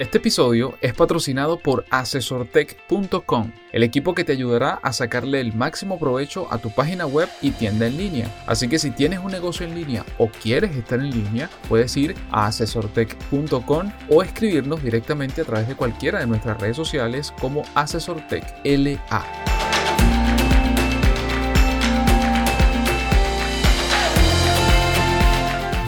Este 0.00 0.16
episodio 0.16 0.78
es 0.80 0.94
patrocinado 0.94 1.58
por 1.58 1.84
asesortech.com, 1.90 3.52
el 3.70 3.82
equipo 3.82 4.14
que 4.14 4.24
te 4.24 4.32
ayudará 4.32 4.80
a 4.82 4.94
sacarle 4.94 5.42
el 5.42 5.52
máximo 5.52 5.98
provecho 5.98 6.50
a 6.50 6.56
tu 6.56 6.70
página 6.70 7.04
web 7.04 7.28
y 7.42 7.50
tienda 7.50 7.86
en 7.86 7.98
línea. 7.98 8.34
Así 8.46 8.66
que 8.66 8.78
si 8.78 8.92
tienes 8.92 9.18
un 9.18 9.30
negocio 9.30 9.66
en 9.66 9.74
línea 9.74 10.06
o 10.16 10.30
quieres 10.30 10.74
estar 10.74 11.00
en 11.00 11.10
línea, 11.10 11.50
puedes 11.68 11.94
ir 11.98 12.14
a 12.30 12.46
asesortech.com 12.46 13.92
o 14.08 14.22
escribirnos 14.22 14.82
directamente 14.82 15.42
a 15.42 15.44
través 15.44 15.68
de 15.68 15.76
cualquiera 15.76 16.20
de 16.20 16.26
nuestras 16.26 16.58
redes 16.58 16.76
sociales 16.76 17.34
como 17.38 17.62
asesortechLA. 17.74 19.49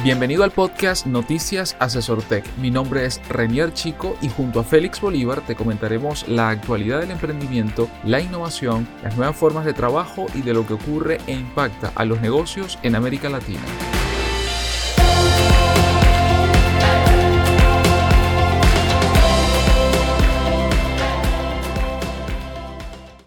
Bienvenido 0.02 0.42
al 0.42 0.50
podcast 0.50 1.06
Noticias 1.06 1.76
Asesor 1.78 2.24
Tech. 2.24 2.44
Mi 2.56 2.72
nombre 2.72 3.06
es 3.06 3.20
Renier 3.28 3.72
Chico 3.72 4.16
y 4.20 4.28
junto 4.28 4.58
a 4.58 4.64
Félix 4.64 5.00
Bolívar 5.00 5.42
te 5.42 5.54
comentaremos 5.54 6.26
la 6.26 6.48
actualidad 6.48 6.98
del 6.98 7.12
emprendimiento, 7.12 7.88
la 8.04 8.20
innovación, 8.20 8.88
las 9.04 9.16
nuevas 9.16 9.36
formas 9.36 9.64
de 9.64 9.74
trabajo 9.74 10.26
y 10.34 10.42
de 10.42 10.54
lo 10.54 10.66
que 10.66 10.74
ocurre 10.74 11.18
e 11.28 11.34
impacta 11.34 11.92
a 11.94 12.04
los 12.04 12.20
negocios 12.20 12.80
en 12.82 12.96
América 12.96 13.28
Latina. 13.28 13.62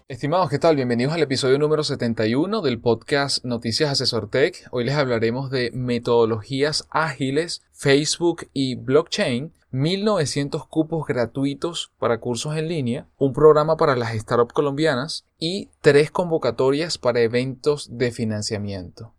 Estimados, 0.08 0.50
¿qué 0.50 0.60
tal? 0.60 0.76
Bienvenidos 0.76 1.14
al 1.14 1.22
episodio 1.22 1.58
número 1.58 1.82
71 1.82 2.62
del 2.62 2.78
podcast 2.78 3.44
Noticias 3.44 3.90
Asesor 3.90 4.30
Tech. 4.30 4.68
Hoy 4.70 4.84
les 4.84 4.94
hablaremos 4.94 5.50
de 5.50 5.72
metodologías 5.74 6.86
ágiles, 6.90 7.64
Facebook 7.72 8.48
y 8.52 8.76
blockchain, 8.76 9.52
1900 9.72 10.64
cupos 10.68 11.08
gratuitos 11.08 11.90
para 11.98 12.20
cursos 12.20 12.56
en 12.56 12.68
línea, 12.68 13.08
un 13.18 13.32
programa 13.32 13.76
para 13.76 13.96
las 13.96 14.16
startups 14.16 14.52
colombianas 14.52 15.26
y 15.40 15.70
tres 15.80 16.12
convocatorias 16.12 16.98
para 16.98 17.22
eventos 17.22 17.98
de 17.98 18.12
financiamiento. 18.12 19.15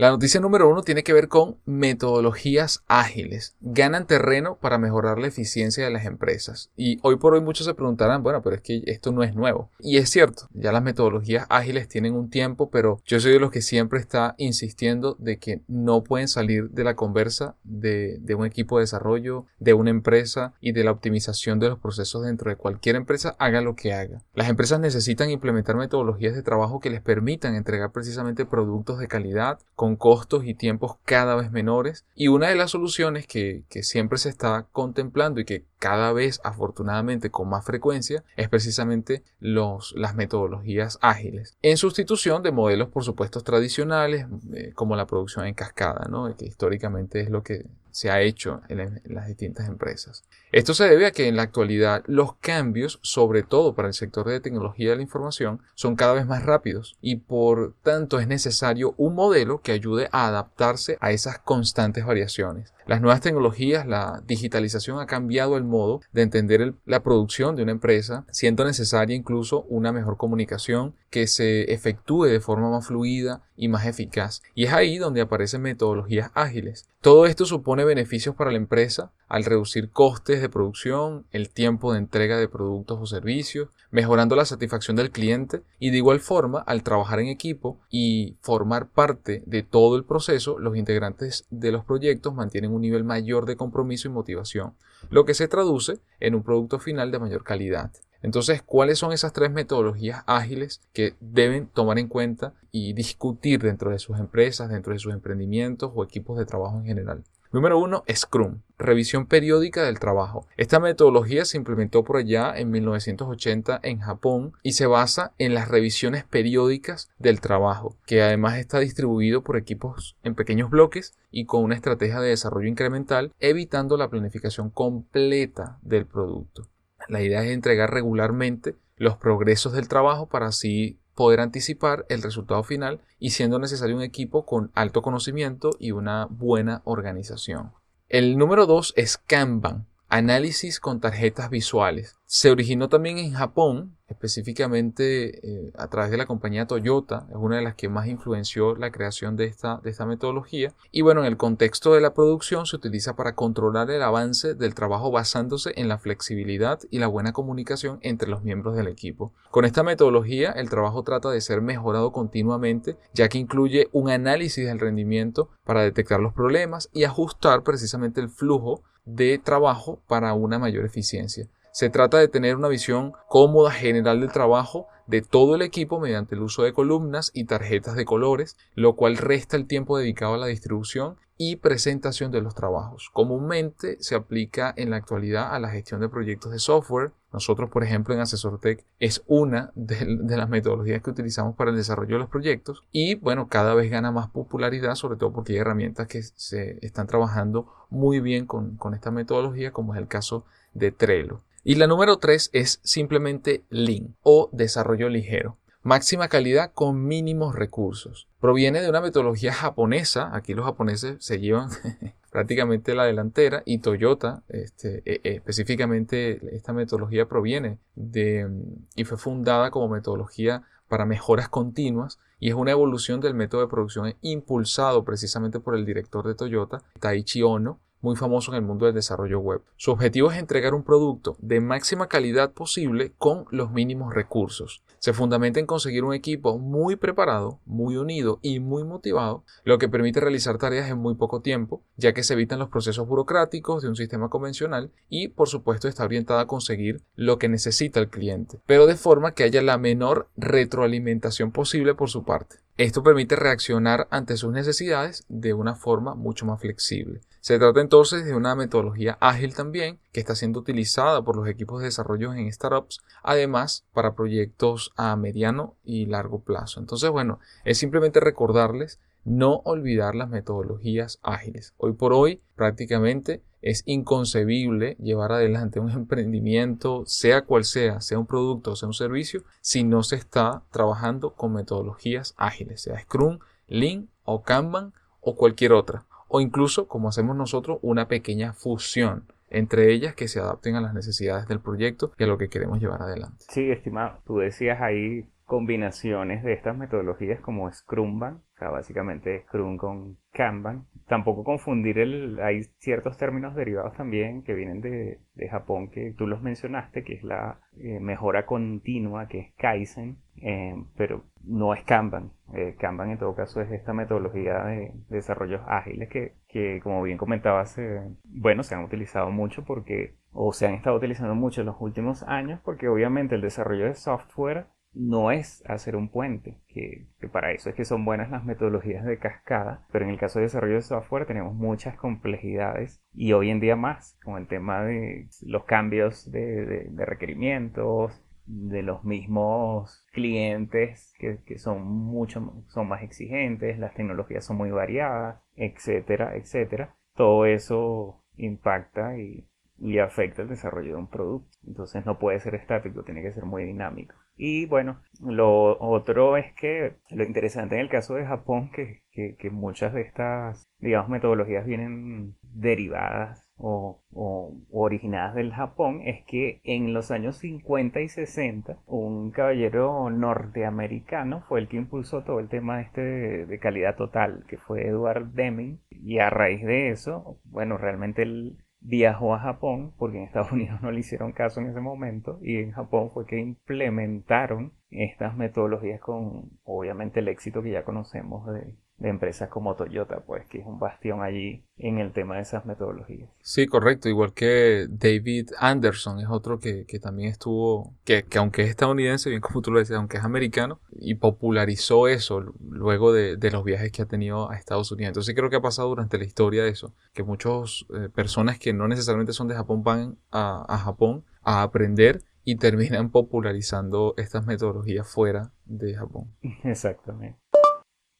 La 0.00 0.08
noticia 0.08 0.40
número 0.40 0.66
uno 0.66 0.80
tiene 0.80 1.02
que 1.02 1.12
ver 1.12 1.28
con 1.28 1.58
metodologías 1.66 2.82
ágiles. 2.88 3.54
Ganan 3.60 4.06
terreno 4.06 4.56
para 4.58 4.78
mejorar 4.78 5.18
la 5.18 5.26
eficiencia 5.26 5.84
de 5.84 5.90
las 5.90 6.06
empresas. 6.06 6.70
Y 6.74 6.98
hoy 7.02 7.16
por 7.16 7.34
hoy 7.34 7.42
muchos 7.42 7.66
se 7.66 7.74
preguntarán, 7.74 8.22
bueno, 8.22 8.40
pero 8.40 8.56
es 8.56 8.62
que 8.62 8.82
esto 8.86 9.12
no 9.12 9.22
es 9.22 9.34
nuevo. 9.34 9.68
Y 9.78 9.98
es 9.98 10.08
cierto, 10.08 10.48
ya 10.54 10.72
las 10.72 10.82
metodologías 10.82 11.44
ágiles 11.50 11.86
tienen 11.86 12.14
un 12.14 12.30
tiempo, 12.30 12.70
pero 12.70 13.02
yo 13.04 13.20
soy 13.20 13.32
de 13.32 13.40
los 13.40 13.50
que 13.50 13.60
siempre 13.60 14.00
está 14.00 14.34
insistiendo 14.38 15.16
de 15.18 15.38
que 15.38 15.60
no 15.68 16.02
pueden 16.02 16.28
salir 16.28 16.70
de 16.70 16.84
la 16.84 16.96
conversa 16.96 17.56
de, 17.62 18.16
de 18.20 18.34
un 18.34 18.46
equipo 18.46 18.78
de 18.78 18.84
desarrollo, 18.84 19.44
de 19.58 19.74
una 19.74 19.90
empresa 19.90 20.54
y 20.62 20.72
de 20.72 20.82
la 20.82 20.92
optimización 20.92 21.58
de 21.58 21.68
los 21.68 21.78
procesos 21.78 22.24
dentro 22.24 22.48
de 22.48 22.56
cualquier 22.56 22.96
empresa, 22.96 23.36
haga 23.38 23.60
lo 23.60 23.76
que 23.76 23.92
haga. 23.92 24.22
Las 24.32 24.48
empresas 24.48 24.80
necesitan 24.80 25.28
implementar 25.28 25.76
metodologías 25.76 26.34
de 26.34 26.42
trabajo 26.42 26.80
que 26.80 26.88
les 26.88 27.02
permitan 27.02 27.54
entregar 27.54 27.92
precisamente 27.92 28.46
productos 28.46 28.98
de 28.98 29.06
calidad 29.06 29.58
con 29.74 29.89
costos 29.96 30.44
y 30.44 30.54
tiempos 30.54 30.96
cada 31.04 31.34
vez 31.36 31.50
menores. 31.50 32.04
Y 32.14 32.28
una 32.28 32.48
de 32.48 32.56
las 32.56 32.70
soluciones 32.70 33.26
que, 33.26 33.64
siempre 33.82 34.18
se 34.18 34.28
está 34.28 34.66
contemplando 34.72 35.40
y 35.40 35.44
que 35.44 35.64
cada 35.78 36.12
vez 36.12 36.40
afortunadamente 36.44 37.30
con 37.30 37.48
más 37.48 37.64
frecuencia 37.64 38.22
es 38.36 38.48
precisamente 38.48 39.22
los, 39.38 39.94
las 39.96 40.14
metodologías 40.14 40.98
ágiles 41.00 41.56
en 41.62 41.78
sustitución 41.78 42.42
de 42.42 42.52
modelos 42.52 42.88
por 42.88 43.02
supuesto 43.04 43.40
tradicionales 43.40 44.26
eh, 44.52 44.72
como 44.74 44.96
la 44.96 45.06
producción 45.06 45.46
en 45.46 45.54
cascada 45.54 46.06
¿no? 46.10 46.36
que 46.36 46.44
históricamente 46.44 47.20
es 47.20 47.30
lo 47.30 47.42
que 47.42 47.64
se 47.92 48.10
ha 48.10 48.20
hecho 48.20 48.60
en, 48.68 49.00
las 49.04 49.26
distintas 49.26 49.68
empresas. 49.68 50.24
Esto 50.52 50.74
se 50.74 50.88
debe 50.88 51.06
a 51.06 51.12
que 51.12 51.28
en 51.28 51.36
la 51.36 51.42
actualidad 51.42 52.02
los 52.06 52.34
cambios, 52.36 52.98
sobre 53.02 53.42
todo 53.42 53.74
para 53.74 53.88
el 53.88 53.94
sector 53.94 54.28
de 54.28 54.40
tecnología 54.40 54.90
de 54.90 54.96
la 54.96 55.02
información, 55.02 55.60
son 55.74 55.96
cada 55.96 56.14
vez 56.14 56.26
más 56.26 56.44
rápidos 56.44 56.96
y 57.00 57.16
por 57.16 57.74
tanto 57.82 58.18
es 58.18 58.26
necesario 58.26 58.94
un 58.96 59.14
modelo 59.14 59.60
que 59.60 59.72
ayude 59.72 60.08
a 60.12 60.26
adaptarse 60.26 60.98
a 61.00 61.12
esas 61.12 61.38
constantes 61.38 62.04
variaciones. 62.04 62.72
Las 62.86 63.00
nuevas 63.00 63.20
tecnologías, 63.20 63.86
la 63.86 64.22
digitalización 64.26 64.98
ha 64.98 65.06
cambiado 65.06 65.56
el 65.56 65.62
modo 65.62 66.00
de 66.12 66.22
entender 66.22 66.74
la 66.86 67.04
producción 67.04 67.54
de 67.54 67.62
una 67.62 67.70
empresa, 67.70 68.24
siendo 68.32 68.64
necesaria 68.64 69.14
incluso 69.14 69.62
una 69.68 69.92
mejor 69.92 70.16
comunicación 70.16 70.94
que 71.10 71.26
se 71.26 71.72
efectúe 71.72 72.24
de 72.24 72.40
forma 72.40 72.70
más 72.70 72.86
fluida 72.86 73.42
y 73.56 73.68
más 73.68 73.84
eficaz. 73.84 74.42
Y 74.54 74.64
es 74.64 74.72
ahí 74.72 74.96
donde 74.96 75.20
aparecen 75.20 75.60
metodologías 75.60 76.30
ágiles. 76.34 76.88
Todo 77.00 77.26
esto 77.26 77.44
supone 77.44 77.84
beneficios 77.84 78.34
para 78.34 78.50
la 78.50 78.56
empresa 78.56 79.12
al 79.28 79.44
reducir 79.44 79.90
costes 79.90 80.40
de 80.40 80.48
producción, 80.48 81.26
el 81.32 81.50
tiempo 81.50 81.92
de 81.92 81.98
entrega 81.98 82.38
de 82.38 82.48
productos 82.48 82.98
o 83.00 83.06
servicios, 83.06 83.70
mejorando 83.90 84.36
la 84.36 84.44
satisfacción 84.44 84.96
del 84.96 85.10
cliente 85.10 85.62
y 85.78 85.90
de 85.90 85.96
igual 85.96 86.20
forma 86.20 86.60
al 86.60 86.82
trabajar 86.82 87.20
en 87.20 87.28
equipo 87.28 87.80
y 87.90 88.36
formar 88.40 88.88
parte 88.88 89.42
de 89.46 89.62
todo 89.62 89.96
el 89.96 90.04
proceso, 90.04 90.58
los 90.58 90.76
integrantes 90.76 91.46
de 91.50 91.72
los 91.72 91.84
proyectos 91.84 92.34
mantienen 92.34 92.72
un 92.72 92.82
nivel 92.82 93.04
mayor 93.04 93.46
de 93.46 93.56
compromiso 93.56 94.08
y 94.08 94.12
motivación, 94.12 94.74
lo 95.10 95.24
que 95.24 95.34
se 95.34 95.48
traduce 95.48 95.98
en 96.20 96.34
un 96.34 96.42
producto 96.42 96.78
final 96.78 97.10
de 97.10 97.18
mayor 97.18 97.44
calidad. 97.44 97.90
Entonces, 98.22 98.62
¿cuáles 98.62 98.98
son 98.98 99.12
esas 99.12 99.32
tres 99.32 99.50
metodologías 99.50 100.22
ágiles 100.26 100.80
que 100.92 101.14
deben 101.20 101.66
tomar 101.66 101.98
en 101.98 102.08
cuenta 102.08 102.54
y 102.70 102.92
discutir 102.92 103.60
dentro 103.60 103.90
de 103.90 103.98
sus 103.98 104.18
empresas, 104.18 104.68
dentro 104.68 104.92
de 104.92 104.98
sus 104.98 105.12
emprendimientos 105.12 105.90
o 105.94 106.04
equipos 106.04 106.38
de 106.38 106.46
trabajo 106.46 106.78
en 106.78 106.84
general? 106.84 107.24
Número 107.52 107.80
uno, 107.80 108.04
Scrum, 108.08 108.60
revisión 108.78 109.26
periódica 109.26 109.82
del 109.82 109.98
trabajo. 109.98 110.46
Esta 110.56 110.78
metodología 110.78 111.44
se 111.44 111.56
implementó 111.56 112.04
por 112.04 112.16
allá 112.16 112.56
en 112.56 112.70
1980 112.70 113.80
en 113.82 113.98
Japón 113.98 114.52
y 114.62 114.74
se 114.74 114.86
basa 114.86 115.32
en 115.36 115.52
las 115.52 115.66
revisiones 115.66 116.22
periódicas 116.22 117.10
del 117.18 117.40
trabajo, 117.40 117.96
que 118.06 118.22
además 118.22 118.56
está 118.56 118.78
distribuido 118.78 119.42
por 119.42 119.56
equipos 119.56 120.16
en 120.22 120.36
pequeños 120.36 120.70
bloques 120.70 121.14
y 121.32 121.46
con 121.46 121.64
una 121.64 121.74
estrategia 121.74 122.20
de 122.20 122.28
desarrollo 122.28 122.68
incremental, 122.68 123.32
evitando 123.40 123.96
la 123.96 124.10
planificación 124.10 124.70
completa 124.70 125.80
del 125.82 126.06
producto. 126.06 126.68
La 127.08 127.22
idea 127.22 127.42
es 127.42 127.50
entregar 127.50 127.92
regularmente 127.92 128.76
los 128.96 129.16
progresos 129.16 129.72
del 129.72 129.88
trabajo 129.88 130.28
para 130.28 130.46
así 130.46 130.98
poder 131.14 131.40
anticipar 131.40 132.06
el 132.08 132.22
resultado 132.22 132.62
final 132.62 133.00
y 133.18 133.30
siendo 133.30 133.58
necesario 133.58 133.96
un 133.96 134.02
equipo 134.02 134.46
con 134.46 134.70
alto 134.74 135.02
conocimiento 135.02 135.70
y 135.78 135.92
una 135.92 136.26
buena 136.26 136.82
organización. 136.84 137.72
El 138.08 138.38
número 138.38 138.66
2 138.66 138.94
es 138.96 139.18
Kanban, 139.18 139.86
análisis 140.10 140.80
con 140.80 141.00
tarjetas 141.00 141.50
visuales. 141.50 142.16
Se 142.26 142.50
originó 142.50 142.88
también 142.88 143.18
en 143.18 143.32
Japón, 143.32 143.96
específicamente 144.08 145.38
eh, 145.48 145.72
a 145.76 145.88
través 145.88 146.10
de 146.10 146.16
la 146.16 146.26
compañía 146.26 146.66
Toyota, 146.66 147.26
es 147.30 147.36
una 147.36 147.56
de 147.56 147.62
las 147.62 147.74
que 147.74 147.88
más 147.88 148.06
influenció 148.06 148.76
la 148.76 148.90
creación 148.90 149.36
de 149.36 149.46
esta, 149.46 149.80
de 149.82 149.90
esta 149.90 150.06
metodología. 150.06 150.72
Y 150.92 151.02
bueno, 151.02 151.20
en 151.20 151.26
el 151.26 151.36
contexto 151.36 151.94
de 151.94 152.00
la 152.00 152.12
producción 152.12 152.66
se 152.66 152.76
utiliza 152.76 153.14
para 153.16 153.34
controlar 153.34 153.90
el 153.90 154.02
avance 154.02 154.54
del 154.54 154.74
trabajo 154.74 155.10
basándose 155.10 155.72
en 155.76 155.88
la 155.88 155.98
flexibilidad 155.98 156.80
y 156.90 156.98
la 156.98 157.08
buena 157.08 157.32
comunicación 157.32 157.98
entre 158.02 158.28
los 158.28 158.42
miembros 158.42 158.76
del 158.76 158.88
equipo. 158.88 159.32
Con 159.50 159.64
esta 159.64 159.82
metodología, 159.82 160.50
el 160.52 160.70
trabajo 160.70 161.02
trata 161.02 161.30
de 161.30 161.40
ser 161.40 161.62
mejorado 161.62 162.12
continuamente, 162.12 162.96
ya 163.12 163.28
que 163.28 163.38
incluye 163.38 163.88
un 163.92 164.10
análisis 164.10 164.66
del 164.66 164.80
rendimiento 164.80 165.50
para 165.64 165.82
detectar 165.82 166.20
los 166.20 166.32
problemas 166.32 166.90
y 166.92 167.04
ajustar 167.04 167.62
precisamente 167.62 168.20
el 168.20 168.28
flujo 168.28 168.82
de 169.04 169.38
trabajo 169.38 170.00
para 170.06 170.34
una 170.34 170.58
mayor 170.58 170.84
eficiencia. 170.84 171.48
Se 171.72 171.88
trata 171.88 172.18
de 172.18 172.28
tener 172.28 172.56
una 172.56 172.68
visión 172.68 173.12
cómoda 173.28 173.70
general 173.70 174.20
del 174.20 174.32
trabajo 174.32 174.88
de 175.06 175.22
todo 175.22 175.54
el 175.54 175.62
equipo 175.62 176.00
mediante 176.00 176.34
el 176.34 176.42
uso 176.42 176.62
de 176.62 176.72
columnas 176.72 177.30
y 177.32 177.44
tarjetas 177.44 177.96
de 177.96 178.04
colores, 178.04 178.56
lo 178.74 178.96
cual 178.96 179.16
resta 179.16 179.56
el 179.56 179.66
tiempo 179.66 179.98
dedicado 179.98 180.34
a 180.34 180.38
la 180.38 180.46
distribución 180.46 181.16
y 181.42 181.56
presentación 181.56 182.30
de 182.30 182.42
los 182.42 182.54
trabajos. 182.54 183.08
Comúnmente 183.14 183.96
se 184.00 184.14
aplica 184.14 184.74
en 184.76 184.90
la 184.90 184.96
actualidad 184.96 185.54
a 185.54 185.58
la 185.58 185.70
gestión 185.70 186.02
de 186.02 186.10
proyectos 186.10 186.52
de 186.52 186.58
software. 186.58 187.12
Nosotros, 187.32 187.70
por 187.70 187.82
ejemplo, 187.82 188.12
en 188.12 188.20
AsesorTech 188.20 188.84
es 188.98 189.22
una 189.26 189.72
de, 189.74 190.36
las 190.36 190.50
metodologías 190.50 191.00
que 191.02 191.08
utilizamos 191.08 191.56
para 191.56 191.70
el 191.70 191.78
desarrollo 191.78 192.16
de 192.16 192.18
los 192.18 192.28
proyectos 192.28 192.84
y 192.92 193.14
bueno, 193.14 193.48
cada 193.48 193.72
vez 193.72 193.90
gana 193.90 194.12
más 194.12 194.28
popularidad, 194.28 194.96
sobre 194.96 195.16
todo 195.16 195.32
porque 195.32 195.54
hay 195.54 195.60
herramientas 195.60 196.08
que 196.08 196.22
se 196.22 196.78
están 196.84 197.06
trabajando 197.06 197.72
muy 197.88 198.20
bien 198.20 198.44
con, 198.44 198.76
con 198.76 198.92
esta 198.92 199.10
metodología, 199.10 199.72
como 199.72 199.94
es 199.94 199.98
el 199.98 200.08
caso 200.08 200.44
de 200.74 200.92
Trello. 200.92 201.40
Y 201.64 201.76
la 201.76 201.86
número 201.86 202.18
3 202.18 202.50
es 202.52 202.80
simplemente 202.82 203.64
Lean 203.70 204.14
o 204.22 204.50
desarrollo 204.52 205.08
ligero. 205.08 205.56
Máxima 205.82 206.28
calidad 206.28 206.72
con 206.74 207.06
mínimos 207.06 207.54
recursos. 207.54 208.28
Proviene 208.38 208.82
de 208.82 208.90
una 208.90 209.00
metodología 209.00 209.52
japonesa. 209.52 210.30
Aquí 210.36 210.52
los 210.52 210.66
japoneses 210.66 211.16
se 211.24 211.40
llevan 211.40 211.70
prácticamente 212.30 212.94
la 212.94 213.04
delantera 213.04 213.62
y 213.64 213.78
Toyota, 213.78 214.42
este, 214.48 215.02
e, 215.06 215.20
e, 215.24 215.36
específicamente 215.36 216.54
esta 216.54 216.74
metodología 216.74 217.26
proviene 217.26 217.78
de 217.94 218.48
y 218.94 219.04
fue 219.04 219.16
fundada 219.16 219.70
como 219.70 219.88
metodología 219.88 220.64
para 220.88 221.06
mejoras 221.06 221.48
continuas 221.48 222.18
y 222.38 222.48
es 222.48 222.54
una 222.54 222.72
evolución 222.72 223.20
del 223.20 223.34
método 223.34 223.62
de 223.62 223.68
producción 223.68 224.14
impulsado 224.20 225.04
precisamente 225.04 225.60
por 225.60 225.74
el 225.74 225.86
director 225.86 226.26
de 226.26 226.34
Toyota, 226.34 226.82
Taichi 226.98 227.42
Ono, 227.42 227.80
muy 228.00 228.16
famoso 228.16 228.52
en 228.52 228.56
el 228.56 228.62
mundo 228.62 228.86
del 228.86 228.94
desarrollo 228.94 229.40
web. 229.40 229.62
Su 229.76 229.90
objetivo 229.90 230.30
es 230.30 230.38
entregar 230.38 230.74
un 230.74 230.82
producto 230.82 231.36
de 231.40 231.60
máxima 231.60 232.08
calidad 232.08 232.52
posible 232.52 233.12
con 233.18 233.46
los 233.50 233.70
mínimos 233.70 234.14
recursos. 234.14 234.82
Se 234.98 235.12
fundamenta 235.12 235.60
en 235.60 235.66
conseguir 235.66 236.04
un 236.04 236.14
equipo 236.14 236.58
muy 236.58 236.96
preparado, 236.96 237.60
muy 237.64 237.96
unido 237.96 238.38
y 238.42 238.60
muy 238.60 238.84
motivado, 238.84 239.44
lo 239.64 239.78
que 239.78 239.88
permite 239.88 240.20
realizar 240.20 240.58
tareas 240.58 240.90
en 240.90 240.98
muy 240.98 241.14
poco 241.14 241.40
tiempo, 241.40 241.82
ya 241.96 242.12
que 242.12 242.22
se 242.22 242.34
evitan 242.34 242.58
los 242.58 242.68
procesos 242.68 243.06
burocráticos 243.06 243.82
de 243.82 243.88
un 243.88 243.96
sistema 243.96 244.28
convencional 244.28 244.90
y, 245.08 245.28
por 245.28 245.48
supuesto, 245.48 245.88
está 245.88 246.04
orientada 246.04 246.42
a 246.42 246.46
conseguir 246.46 247.02
lo 247.14 247.38
que 247.38 247.48
necesita 247.48 248.00
el 248.00 248.08
cliente, 248.08 248.60
pero 248.66 248.86
de 248.86 248.96
forma 248.96 249.32
que 249.32 249.44
haya 249.44 249.62
la 249.62 249.78
menor 249.78 250.28
retroalimentación 250.36 251.50
posible 251.50 251.94
por 251.94 252.10
su 252.10 252.24
parte. 252.24 252.56
Esto 252.76 253.02
permite 253.02 253.36
reaccionar 253.36 254.08
ante 254.10 254.38
sus 254.38 254.52
necesidades 254.52 255.24
de 255.28 255.52
una 255.52 255.74
forma 255.74 256.14
mucho 256.14 256.46
más 256.46 256.60
flexible. 256.60 257.20
Se 257.40 257.58
trata 257.58 257.80
entonces 257.80 258.26
de 258.26 258.34
una 258.34 258.54
metodología 258.54 259.16
ágil 259.18 259.54
también 259.54 259.98
que 260.12 260.20
está 260.20 260.34
siendo 260.34 260.60
utilizada 260.60 261.22
por 261.22 261.36
los 261.36 261.48
equipos 261.48 261.80
de 261.80 261.86
desarrollo 261.86 262.34
en 262.34 262.52
startups, 262.52 263.00
además 263.22 263.86
para 263.94 264.14
proyectos 264.14 264.92
a 264.96 265.16
mediano 265.16 265.76
y 265.82 266.04
largo 266.04 266.40
plazo. 266.42 266.80
Entonces, 266.80 267.08
bueno, 267.08 267.38
es 267.64 267.78
simplemente 267.78 268.20
recordarles 268.20 269.00
no 269.24 269.62
olvidar 269.64 270.14
las 270.14 270.28
metodologías 270.28 271.18
ágiles. 271.22 271.72
Hoy 271.78 271.92
por 271.92 272.12
hoy 272.12 272.42
prácticamente 272.56 273.42
es 273.62 273.82
inconcebible 273.86 274.96
llevar 275.00 275.32
adelante 275.32 275.80
un 275.80 275.90
emprendimiento, 275.92 277.04
sea 277.06 277.42
cual 277.42 277.64
sea, 277.64 278.02
sea 278.02 278.18
un 278.18 278.26
producto 278.26 278.72
o 278.72 278.76
sea 278.76 278.86
un 278.86 278.94
servicio, 278.94 279.44
si 279.62 279.82
no 279.82 280.02
se 280.02 280.16
está 280.16 280.62
trabajando 280.70 281.34
con 281.34 281.54
metodologías 281.54 282.34
ágiles, 282.36 282.82
sea 282.82 283.00
Scrum, 283.00 283.38
Lean 283.66 284.08
o 284.24 284.42
Kanban 284.42 284.92
o 285.20 285.36
cualquier 285.36 285.72
otra. 285.72 286.06
O 286.32 286.40
incluso, 286.40 286.86
como 286.86 287.08
hacemos 287.08 287.36
nosotros, 287.36 287.78
una 287.82 288.06
pequeña 288.06 288.52
fusión 288.52 289.24
entre 289.50 289.92
ellas 289.92 290.14
que 290.14 290.28
se 290.28 290.38
adapten 290.38 290.76
a 290.76 290.80
las 290.80 290.94
necesidades 290.94 291.48
del 291.48 291.58
proyecto 291.58 292.12
y 292.16 292.22
a 292.22 292.28
lo 292.28 292.38
que 292.38 292.48
queremos 292.48 292.80
llevar 292.80 293.02
adelante. 293.02 293.44
Sí, 293.48 293.68
estimado, 293.68 294.20
tú 294.24 294.38
decías 294.38 294.80
ahí 294.80 295.28
combinaciones 295.50 296.44
de 296.44 296.52
estas 296.52 296.78
metodologías 296.78 297.40
como 297.40 297.68
Scrumban, 297.72 298.34
o 298.34 298.56
sea, 298.56 298.70
básicamente 298.70 299.42
Scrum 299.48 299.78
con 299.78 300.16
Kanban. 300.30 300.86
Tampoco 301.08 301.42
confundir 301.42 301.98
el, 301.98 302.38
hay 302.38 302.62
ciertos 302.78 303.18
términos 303.18 303.56
derivados 303.56 303.96
también 303.96 304.44
que 304.44 304.54
vienen 304.54 304.80
de, 304.80 305.18
Japón 305.50 305.90
que 305.90 306.14
tú 306.16 306.28
los 306.28 306.40
mencionaste, 306.40 307.02
que 307.02 307.14
es 307.14 307.24
la 307.24 307.58
eh, 307.78 307.98
mejora 307.98 308.46
continua, 308.46 309.26
que 309.26 309.40
es 309.40 309.54
Kaizen, 309.56 310.18
eh, 310.36 310.76
pero 310.96 311.24
no 311.42 311.74
es 311.74 311.82
Kanban. 311.82 312.30
Eh, 312.54 312.76
Kanban 312.78 313.10
en 313.10 313.18
todo 313.18 313.34
caso 313.34 313.60
es 313.60 313.72
esta 313.72 313.92
metodología 313.92 314.62
de, 314.66 314.92
desarrollos 315.08 315.62
ágiles 315.66 316.08
que, 316.10 316.36
que, 316.46 316.78
como 316.80 317.02
bien 317.02 317.18
comentabas, 317.18 317.76
bueno, 318.22 318.62
se 318.62 318.76
han 318.76 318.84
utilizado 318.84 319.32
mucho 319.32 319.64
porque, 319.64 320.14
o 320.30 320.52
se 320.52 320.68
han 320.68 320.74
estado 320.74 320.96
utilizando 320.96 321.34
mucho 321.34 321.62
en 321.62 321.66
los 321.66 321.80
últimos 321.80 322.22
años 322.22 322.60
porque 322.64 322.86
obviamente 322.86 323.34
el 323.34 323.40
desarrollo 323.40 323.86
de 323.86 323.94
software 323.96 324.66
no 324.92 325.30
es 325.30 325.62
hacer 325.66 325.96
un 325.96 326.08
puente, 326.08 326.58
que, 326.68 327.06
para 327.32 327.52
eso 327.52 327.70
es 327.70 327.76
que 327.76 327.84
son 327.84 328.04
buenas 328.04 328.30
las 328.30 328.44
metodologías 328.44 329.04
de 329.04 329.18
cascada, 329.18 329.86
pero 329.92 330.04
en 330.04 330.10
el 330.10 330.18
caso 330.18 330.38
de 330.38 330.46
desarrollo 330.46 330.74
de 330.74 330.82
software 330.82 331.26
tenemos 331.26 331.54
muchas 331.54 331.96
complejidades 331.96 333.02
y 333.14 333.32
hoy 333.32 333.50
en 333.50 333.60
día 333.60 333.76
más, 333.76 334.18
con 334.24 334.36
el 334.36 334.48
tema 334.48 334.82
de 334.82 335.28
los 335.42 335.64
cambios 335.64 336.30
de, 336.30 336.90
requerimientos, 336.96 338.20
de 338.46 338.82
los 338.82 339.04
mismos 339.04 340.04
clientes 340.12 341.14
que, 341.18 341.58
son 341.58 341.84
mucho 341.84 342.64
son 342.68 342.88
más 342.88 343.02
exigentes, 343.02 343.78
las 343.78 343.94
tecnologías 343.94 344.44
son 344.44 344.56
muy 344.56 344.70
variadas, 344.70 345.40
etcétera, 345.54 346.36
etcétera. 346.36 346.96
Todo 347.14 347.46
eso 347.46 348.24
impacta 348.36 349.18
y, 349.18 349.46
y 349.78 349.98
afecta 349.98 350.42
el 350.42 350.48
desarrollo 350.48 350.90
de 350.90 350.96
un 350.96 351.08
producto. 351.08 351.56
Entonces 351.66 352.04
no 352.06 352.18
puede 352.18 352.40
ser 352.40 352.54
estático, 352.54 353.04
tiene 353.04 353.22
que 353.22 353.32
ser 353.32 353.44
muy 353.44 353.64
dinámico. 353.64 354.14
Y 354.42 354.64
bueno, 354.64 355.02
lo 355.20 355.78
otro 355.80 356.38
es 356.38 356.54
que 356.54 356.94
lo 357.10 357.24
interesante 357.24 357.74
en 357.74 357.82
el 357.82 357.90
caso 357.90 358.14
de 358.14 358.24
Japón, 358.24 358.70
que, 358.70 359.02
que, 359.12 359.50
muchas 359.50 359.92
de 359.92 360.00
estas, 360.00 360.66
digamos, 360.78 361.10
metodologías 361.10 361.66
vienen 361.66 362.36
derivadas 362.40 363.46
o, 363.58 364.00
o, 364.14 364.56
originadas 364.70 365.34
del 365.34 365.52
Japón, 365.52 366.00
es 366.06 366.24
que 366.24 366.62
en 366.64 366.94
los 366.94 367.10
años 367.10 367.36
50 367.36 368.00
y 368.00 368.08
60, 368.08 368.78
un 368.86 369.30
caballero 369.30 370.08
norteamericano 370.08 371.42
fue 371.46 371.60
el 371.60 371.68
que 371.68 371.76
impulsó 371.76 372.24
todo 372.24 372.40
el 372.40 372.48
tema 372.48 372.80
este 372.80 373.02
de, 373.44 373.58
calidad 373.58 373.96
total, 373.96 374.46
que 374.48 374.56
fue 374.56 374.86
Edward 374.86 375.34
Deming, 375.34 375.80
y 375.90 376.18
a 376.18 376.30
raíz 376.30 376.64
de 376.64 376.88
eso, 376.88 377.38
bueno, 377.44 377.76
realmente 377.76 378.22
él 378.22 378.56
viajó 378.80 379.34
a 379.34 379.40
Japón, 379.40 379.92
porque 379.98 380.18
en 380.18 380.24
Estados 380.24 380.52
Unidos 380.52 380.80
no 380.82 380.90
le 380.90 381.00
hicieron 381.00 381.32
caso 381.32 381.60
en 381.60 381.68
ese 381.68 381.80
momento, 381.80 382.38
y 382.42 382.56
en 382.56 382.72
Japón 382.72 383.10
fue 383.12 383.26
que 383.26 383.38
implementaron 383.38 384.72
estas 384.90 385.36
metodologías 385.36 386.00
con 386.00 386.50
obviamente 386.64 387.20
el 387.20 387.28
éxito 387.28 387.62
que 387.62 387.70
ya 387.70 387.84
conocemos 387.84 388.46
de, 388.52 388.74
empresas 389.00 389.48
como 389.48 389.74
Toyota, 389.74 390.20
pues 390.20 390.46
que 390.46 390.58
es 390.58 390.66
un 390.66 390.78
bastión 390.78 391.22
allí 391.22 391.64
en 391.76 391.98
el 391.98 392.12
tema 392.12 392.36
de 392.36 392.42
esas 392.42 392.66
metodologías. 392.66 393.30
Sí, 393.40 393.66
correcto, 393.66 394.08
igual 394.08 394.34
que 394.34 394.86
David 394.90 395.50
Anderson 395.58 396.20
es 396.20 396.28
otro 396.28 396.58
que, 396.58 396.84
también 397.00 397.30
estuvo, 397.30 397.94
que, 398.04 398.24
aunque 398.36 398.62
es 398.62 398.70
estadounidense, 398.70 399.30
bien 399.30 399.40
como 399.40 399.62
tú 399.62 399.70
lo 399.70 399.78
decías, 399.78 399.98
aunque 399.98 400.18
es 400.18 400.24
americano, 400.24 400.80
y 400.92 401.14
popularizó 401.14 402.08
eso 402.08 402.40
luego 402.68 403.12
de, 403.12 403.38
los 403.50 403.64
viajes 403.64 403.90
que 403.90 404.02
ha 404.02 404.06
tenido 404.06 404.50
a 404.50 404.56
Estados 404.56 404.92
Unidos. 404.92 405.08
Entonces 405.08 405.34
creo 405.34 405.50
que 405.50 405.56
ha 405.56 405.60
pasado 405.60 405.88
durante 405.88 406.18
la 406.18 406.24
historia 406.24 406.66
eso, 406.66 406.94
que 407.12 407.24
muchas 407.24 407.86
eh, 407.94 408.08
personas 408.14 408.58
que 408.58 408.72
no 408.72 408.86
necesariamente 408.86 409.32
son 409.32 409.48
de 409.48 409.54
Japón 409.54 409.82
van 409.82 410.18
a, 410.30 410.64
a 410.68 410.78
Japón 410.78 411.24
a 411.42 411.62
aprender 411.62 412.22
y 412.44 412.56
terminan 412.56 413.10
popularizando 413.10 414.14
estas 414.16 414.46
metodologías 414.46 415.08
fuera 415.08 415.52
de 415.64 415.94
Japón. 415.94 416.32
Exactamente. 416.64 417.38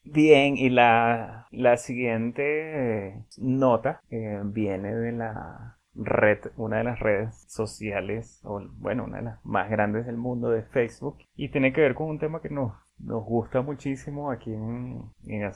Bien, 0.05 0.57
y 0.57 0.71
la, 0.71 1.47
la 1.51 1.77
siguiente 1.77 3.23
nota 3.39 4.01
eh, 4.11 4.41
viene 4.45 4.95
de 4.95 5.13
la 5.13 5.79
red, 5.95 6.39
una 6.57 6.79
de 6.79 6.85
las 6.85 7.01
redes 7.01 7.45
sociales, 7.49 8.41
o 8.45 8.63
bueno, 8.79 9.05
una 9.05 9.19
de 9.19 9.25
las 9.25 9.45
más 9.45 9.71
grandes 9.71 10.07
del 10.07 10.17
mundo 10.17 10.51
de 10.51 10.63
Facebook, 10.63 11.19
y 11.37 11.51
tiene 11.51 11.73
que 11.73 11.83
ver 11.83 11.95
con 11.95 12.09
un 12.09 12.19
tema 12.19 12.41
que 12.41 12.49
nos, 12.49 12.73
nos 12.99 13.25
gusta 13.25 13.63
muchísimo 13.63 14.31
aquí 14.31 14.53
en, 14.53 15.03
en 15.27 15.51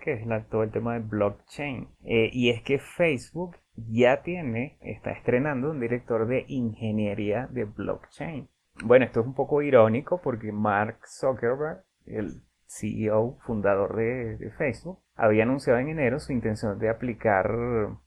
que 0.00 0.12
es 0.12 0.48
todo 0.48 0.62
el 0.62 0.70
tema 0.70 0.94
de 0.94 1.00
blockchain. 1.00 1.88
Eh, 2.04 2.30
y 2.32 2.50
es 2.50 2.62
que 2.62 2.78
Facebook 2.78 3.56
ya 3.76 4.22
tiene, 4.22 4.76
está 4.80 5.12
estrenando 5.12 5.70
un 5.70 5.80
director 5.80 6.26
de 6.26 6.44
ingeniería 6.48 7.48
de 7.50 7.64
blockchain. 7.64 8.48
Bueno, 8.84 9.04
esto 9.04 9.20
es 9.20 9.26
un 9.26 9.34
poco 9.34 9.62
irónico 9.62 10.20
porque 10.22 10.50
Mark 10.50 10.98
Zuckerberg, 11.06 11.84
el 12.06 12.42
CEO, 12.78 13.38
fundador 13.40 13.96
de, 13.96 14.50
Facebook, 14.58 14.98
había 15.14 15.44
anunciado 15.44 15.78
en 15.78 15.88
enero 15.88 16.18
su 16.18 16.32
intención 16.32 16.78
de 16.78 16.88
aplicar 16.88 17.50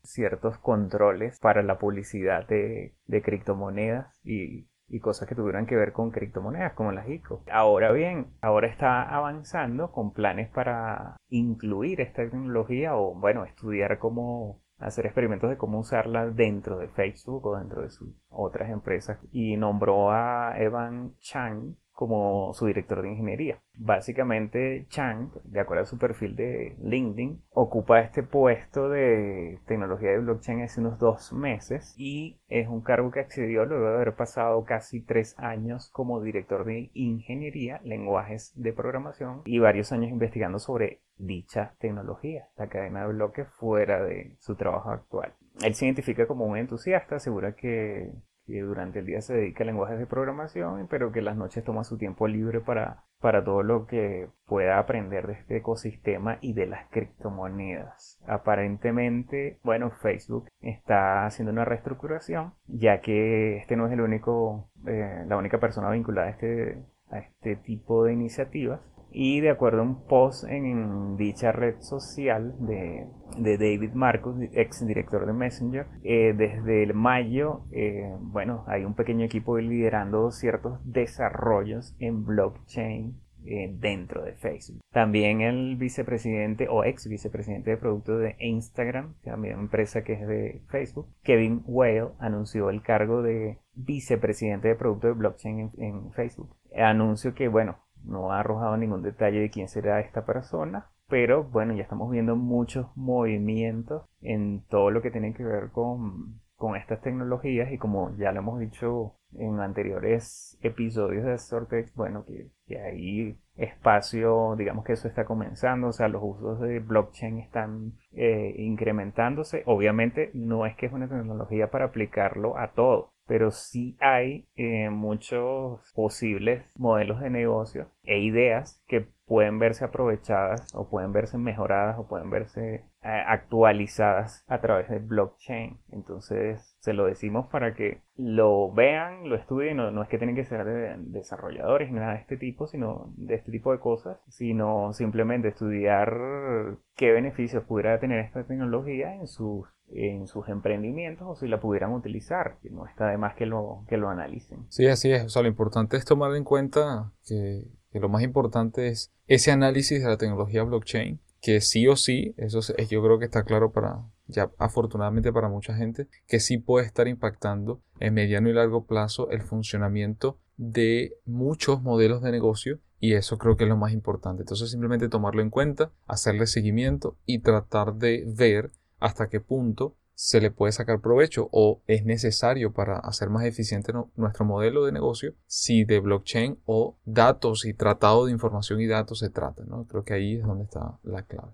ciertos 0.03 0.57
controles 0.57 1.39
para 1.39 1.63
la 1.63 1.77
publicidad 1.77 2.47
de, 2.47 2.93
criptomonedas 3.23 4.19
y, 4.23 4.67
y, 4.87 4.99
cosas 4.99 5.27
que 5.27 5.35
tuvieran 5.35 5.65
que 5.65 5.75
ver 5.75 5.93
con 5.93 6.11
criptomonedas, 6.11 6.73
como 6.73 6.91
las 6.91 7.07
ICO. 7.07 7.43
Ahora 7.51 7.91
bien, 7.91 8.27
ahora 8.41 8.67
está 8.67 9.03
avanzando 9.03 9.91
con 9.91 10.13
planes 10.13 10.49
para 10.49 11.17
incluir 11.29 12.01
esta 12.01 12.23
tecnología 12.23 12.95
o, 12.95 13.15
bueno, 13.15 13.45
estudiar 13.45 13.99
cómo 13.99 14.61
hacer 14.79 15.05
experimentos 15.05 15.49
de 15.49 15.57
cómo 15.57 15.79
usarla 15.79 16.27
dentro 16.27 16.77
de 16.77 16.87
Facebook 16.89 17.45
o 17.47 17.57
dentro 17.57 17.81
de 17.81 17.89
sus 17.89 18.09
otras 18.29 18.69
empresas 18.69 19.19
y 19.31 19.57
nombró 19.57 20.11
a 20.11 20.53
Evan 20.59 21.15
Chang 21.19 21.75
como 21.97 22.53
su 22.53 22.67
director 22.67 23.01
de 23.01 23.09
ingeniería. 23.09 23.59
Básicamente, 23.73 24.85
Chang, 24.87 25.31
de 25.45 25.59
acuerdo 25.59 25.81
a 25.81 25.87
su 25.87 25.97
perfil 25.97 26.35
de 26.35 26.75
LinkedIn, 26.79 27.41
ocupa 27.49 28.01
este 28.01 28.21
puesto 28.21 28.87
de 28.87 29.57
tecnología 29.65 30.11
de 30.11 30.19
blockchain 30.19 30.61
hace 30.61 30.79
unos 30.79 30.99
dos 30.99 31.33
meses 31.33 31.95
y 31.97 32.39
es 32.49 32.67
un 32.67 32.81
cargo 32.81 33.09
que 33.09 33.21
accedió 33.21 33.65
luego 33.65 33.89
de 33.89 33.95
haber 33.95 34.13
pasado 34.13 34.63
casi 34.63 35.01
tres 35.01 35.33
años 35.39 35.89
como 35.91 36.21
director 36.21 36.65
de 36.65 36.91
ingeniería, 36.93 37.81
lenguajes 37.83 38.53
de 38.55 38.73
programación 38.73 39.41
y 39.45 39.57
varios 39.57 39.91
años 39.91 40.11
investigando 40.11 40.59
sobre 40.59 41.01
dicha 41.17 41.73
tecnología, 41.79 42.47
la 42.57 42.67
cadena 42.67 43.07
de 43.07 43.13
bloques 43.13 43.47
fuera 43.57 44.03
de 44.03 44.35
su 44.37 44.55
trabajo 44.55 44.91
actual. 44.91 45.33
Él 45.63 45.73
se 45.73 45.85
identifica 45.85 46.27
como 46.27 46.45
un 46.45 46.57
entusiasta, 46.57 47.15
asegura 47.15 47.55
que 47.55 48.11
que 48.47 48.61
durante 48.61 48.99
el 48.99 49.05
día 49.05 49.21
se 49.21 49.35
dedica 49.35 49.63
a 49.63 49.67
lenguajes 49.67 49.99
de 49.99 50.07
programación, 50.07 50.87
pero 50.89 51.11
que 51.11 51.21
las 51.21 51.35
noches 51.35 51.63
toma 51.63 51.83
su 51.83 51.97
tiempo 51.97 52.27
libre 52.27 52.61
para, 52.61 53.03
para 53.19 53.43
todo 53.43 53.61
lo 53.61 53.85
que 53.85 54.29
pueda 54.45 54.79
aprender 54.79 55.27
de 55.27 55.33
este 55.33 55.57
ecosistema 55.57 56.37
y 56.41 56.53
de 56.53 56.65
las 56.65 56.87
criptomonedas. 56.89 58.19
Aparentemente, 58.25 59.59
bueno, 59.63 59.91
Facebook 59.91 60.47
está 60.61 61.25
haciendo 61.25 61.51
una 61.51 61.65
reestructuración, 61.65 62.53
ya 62.67 63.01
que 63.01 63.57
este 63.57 63.75
no 63.75 63.87
es 63.87 63.93
el 63.93 64.01
único, 64.01 64.69
eh, 64.87 65.25
la 65.27 65.37
única 65.37 65.59
persona 65.59 65.91
vinculada 65.91 66.27
a 66.27 66.31
este, 66.31 66.83
a 67.11 67.19
este 67.19 67.57
tipo 67.57 68.05
de 68.05 68.13
iniciativas 68.13 68.79
Y 69.11 69.39
de 69.41 69.49
acuerdo 69.49 69.81
a 69.81 69.83
un 69.83 70.05
post 70.05 70.43
en 70.45 71.17
dicha 71.17 71.51
red 71.51 71.79
social 71.79 72.55
de, 72.59 73.07
David 73.37 73.93
Marcus, 73.93 74.35
ex 74.53 74.85
director 74.85 75.25
de 75.25 75.33
Messenger, 75.33 75.87
eh, 76.03 76.33
desde 76.35 76.83
el 76.83 76.93
mayo, 76.93 77.61
eh, 77.71 78.15
bueno, 78.19 78.63
hay 78.67 78.85
un 78.85 78.95
pequeño 78.95 79.25
equipo 79.25 79.57
liderando 79.57 80.31
ciertos 80.31 80.79
desarrollos 80.83 81.95
en 81.99 82.25
blockchain 82.25 83.15
eh, 83.49 83.73
dentro 83.79 84.25
de 84.25 84.33
Facebook. 84.33 84.81
También 84.91 85.39
el 85.39 85.77
vicepresidente 85.77 86.67
o 86.69 86.83
ex 86.83 87.07
vicepresidente 87.07 87.71
de 87.71 87.77
productos 87.77 88.19
de 88.19 88.35
Instagram, 88.39 89.15
también 89.23 89.57
empresa 89.57 90.03
que 90.03 90.13
es 90.13 90.27
de 90.27 90.63
Facebook, 90.67 91.07
Kevin 91.23 91.63
Whale, 91.65 92.09
anunció 92.19 92.69
el 92.69 92.81
cargo 92.81 93.21
de 93.21 93.59
vicepresidente 93.73 94.67
de 94.67 94.75
productos 94.75 95.11
de 95.11 95.19
blockchain 95.19 95.71
en, 95.77 96.11
Facebook. 96.11 96.57
Anuncio 96.75 97.33
que, 97.33 97.47
bueno, 97.47 97.77
no 98.07 98.31
ha 98.31 98.39
arrojado 98.39 98.77
ningún 98.77 99.03
detalle 99.03 99.39
de 99.39 99.49
quién 99.49 99.67
será 99.67 99.99
esta 99.99 100.25
persona, 100.25 100.89
pero 101.07 101.43
bueno, 101.43 101.73
ya 101.73 101.83
estamos 101.83 102.11
viendo 102.11 102.35
muchos 102.35 102.87
movimientos 102.95 104.03
en 104.21 104.63
todo 104.69 104.91
lo 104.91 105.01
que 105.01 105.11
tiene 105.11 105.33
que 105.33 105.43
ver 105.43 105.71
con, 105.71 106.41
con 106.55 106.75
estas 106.75 107.01
tecnologías 107.01 107.71
y 107.71 107.77
como 107.77 108.15
ya 108.17 108.31
lo 108.31 108.39
hemos 108.39 108.59
dicho 108.59 109.13
en 109.33 109.59
anteriores 109.59 110.57
episodios 110.61 111.25
de 111.25 111.37
Sortex, 111.37 111.93
bueno, 111.95 112.25
que, 112.25 112.49
hay 112.77 113.37
espacio, 113.55 114.55
digamos 114.57 114.85
que 114.85 114.93
eso 114.93 115.07
está 115.07 115.25
comenzando, 115.25 115.87
o 115.87 115.93
sea, 115.93 116.07
los 116.07 116.21
usos 116.23 116.59
de 116.61 116.79
blockchain 116.79 117.39
están 117.39 117.93
eh, 118.11 118.55
incrementándose. 118.57 119.63
Obviamente 119.65 120.31
no 120.33 120.65
es 120.65 120.75
que 120.75 120.85
es 120.85 120.93
una 120.93 121.07
tecnología 121.07 121.69
para 121.69 121.85
aplicarlo 121.85 122.57
a 122.57 122.71
todo, 122.71 123.09
pero 123.27 123.51
sí 123.51 123.97
hay 123.99 124.47
eh, 124.55 124.89
muchos 124.89 125.91
posibles 125.93 126.63
modelos 126.75 127.19
de 127.19 127.29
negocio 127.29 127.89
e 128.03 128.19
ideas 128.19 128.81
que 128.87 129.07
pueden 129.25 129.59
verse 129.59 129.83
aprovechadas 129.83 130.73
o 130.73 130.89
pueden 130.89 131.11
verse 131.11 131.37
mejoradas 131.37 131.99
o 131.99 132.07
pueden 132.07 132.29
verse 132.29 132.85
eh, 133.03 133.23
actualizadas 133.27 134.45
a 134.47 134.61
través 134.61 134.89
de 134.89 134.99
blockchain. 134.99 135.77
Entonces 135.91 136.77
se 136.79 136.93
lo 136.93 137.05
decimos 137.05 137.47
para 137.47 137.75
que 137.75 138.01
lo 138.15 138.71
vean, 138.71 139.29
lo 139.29 139.35
estudien, 139.35 139.77
no, 139.77 139.91
no 139.91 140.01
es 140.01 140.07
que 140.07 140.17
tienen 140.17 140.35
que 140.35 140.45
ser 140.45 140.97
desarrolladores 140.99 141.91
ni 141.91 141.99
nada 141.99 142.13
de 142.13 142.21
este 142.21 142.37
tipo, 142.37 142.67
sino 142.67 143.13
de 143.17 143.35
este 143.35 143.51
tipo 143.51 143.73
de 143.73 143.79
cosas, 143.79 144.17
sino 144.29 144.93
simplemente 144.93 145.49
estudiar 145.49 146.77
qué 146.95 147.11
beneficios 147.11 147.65
pudiera 147.65 147.99
tener 147.99 148.19
esta 148.19 148.45
tecnología 148.45 149.13
en 149.13 149.27
sus 149.27 149.67
en 149.89 150.27
sus 150.27 150.47
emprendimientos 150.49 151.27
o 151.27 151.35
si 151.35 151.47
la 151.47 151.59
pudieran 151.59 151.93
utilizar, 151.93 152.57
que 152.61 152.69
no 152.69 152.85
está 152.85 153.07
de 153.07 153.17
más 153.17 153.35
que 153.35 153.45
lo, 153.45 153.85
que 153.87 153.97
lo 153.97 154.09
analicen. 154.09 154.65
Sí, 154.69 154.87
así 154.87 155.11
es. 155.11 155.25
O 155.25 155.29
sea, 155.29 155.41
lo 155.41 155.47
importante 155.47 155.97
es 155.97 156.05
tomar 156.05 156.35
en 156.35 156.43
cuenta 156.43 157.11
que 157.27 157.69
lo 157.93 158.09
más 158.09 158.23
importante 158.23 158.87
es 158.89 159.11
ese 159.27 159.51
análisis 159.51 160.01
de 160.01 160.09
la 160.09 160.17
tecnología 160.17 160.63
blockchain, 160.63 161.19
que 161.41 161.61
sí 161.61 161.87
o 161.87 161.95
sí, 161.95 162.33
eso 162.37 162.59
es, 162.59 162.89
yo 162.89 163.01
creo 163.03 163.19
que 163.19 163.25
está 163.25 163.43
claro 163.43 163.71
para, 163.71 164.03
ya 164.27 164.51
afortunadamente 164.57 165.31
para 165.31 165.49
mucha 165.49 165.75
gente, 165.75 166.07
que 166.27 166.39
sí 166.39 166.57
puede 166.57 166.85
estar 166.85 167.07
impactando 167.07 167.81
en 167.99 168.13
mediano 168.13 168.49
y 168.49 168.53
largo 168.53 168.85
plazo 168.85 169.29
el 169.29 169.41
funcionamiento 169.41 170.39
de 170.57 171.15
muchos 171.25 171.81
modelos 171.81 172.21
de 172.21 172.31
negocio 172.31 172.79
y 172.99 173.13
eso 173.13 173.37
creo 173.37 173.57
que 173.57 173.65
es 173.65 173.69
lo 173.69 173.77
más 173.77 173.93
importante. 173.93 174.41
Entonces 174.41 174.71
simplemente 174.71 175.09
tomarlo 175.09 175.41
en 175.41 175.51
cuenta, 175.51 175.91
hacerle 176.07 176.47
seguimiento 176.47 177.15
y 177.25 177.39
tratar 177.39 177.95
de 177.95 178.25
ver 178.27 178.71
hasta 178.99 179.29
qué 179.29 179.39
punto 179.39 179.95
se 180.13 180.41
le 180.41 180.49
puede 180.49 180.71
sacar 180.71 180.99
provecho 180.99 181.47
o 181.51 181.83
es 181.85 182.03
necesario 182.03 182.73
para 182.73 182.97
hacer 182.97 183.29
más 183.29 183.45
eficiente 183.45 183.93
nuestro 184.15 184.45
modelo 184.45 184.83
de 184.83 184.91
negocio 184.91 185.35
si 185.45 185.83
de 185.83 185.99
blockchain 185.99 186.57
o 186.65 186.97
datos 187.05 187.65
y 187.65 187.73
tratado 187.75 188.25
de 188.25 188.31
información 188.31 188.81
y 188.81 188.87
datos 188.87 189.19
se 189.19 189.29
trata. 189.29 189.63
¿no? 189.65 189.85
Creo 189.85 190.03
que 190.03 190.15
ahí 190.15 190.37
es 190.37 190.43
donde 190.43 190.63
está 190.63 190.97
la 191.03 191.21
clave. 191.21 191.51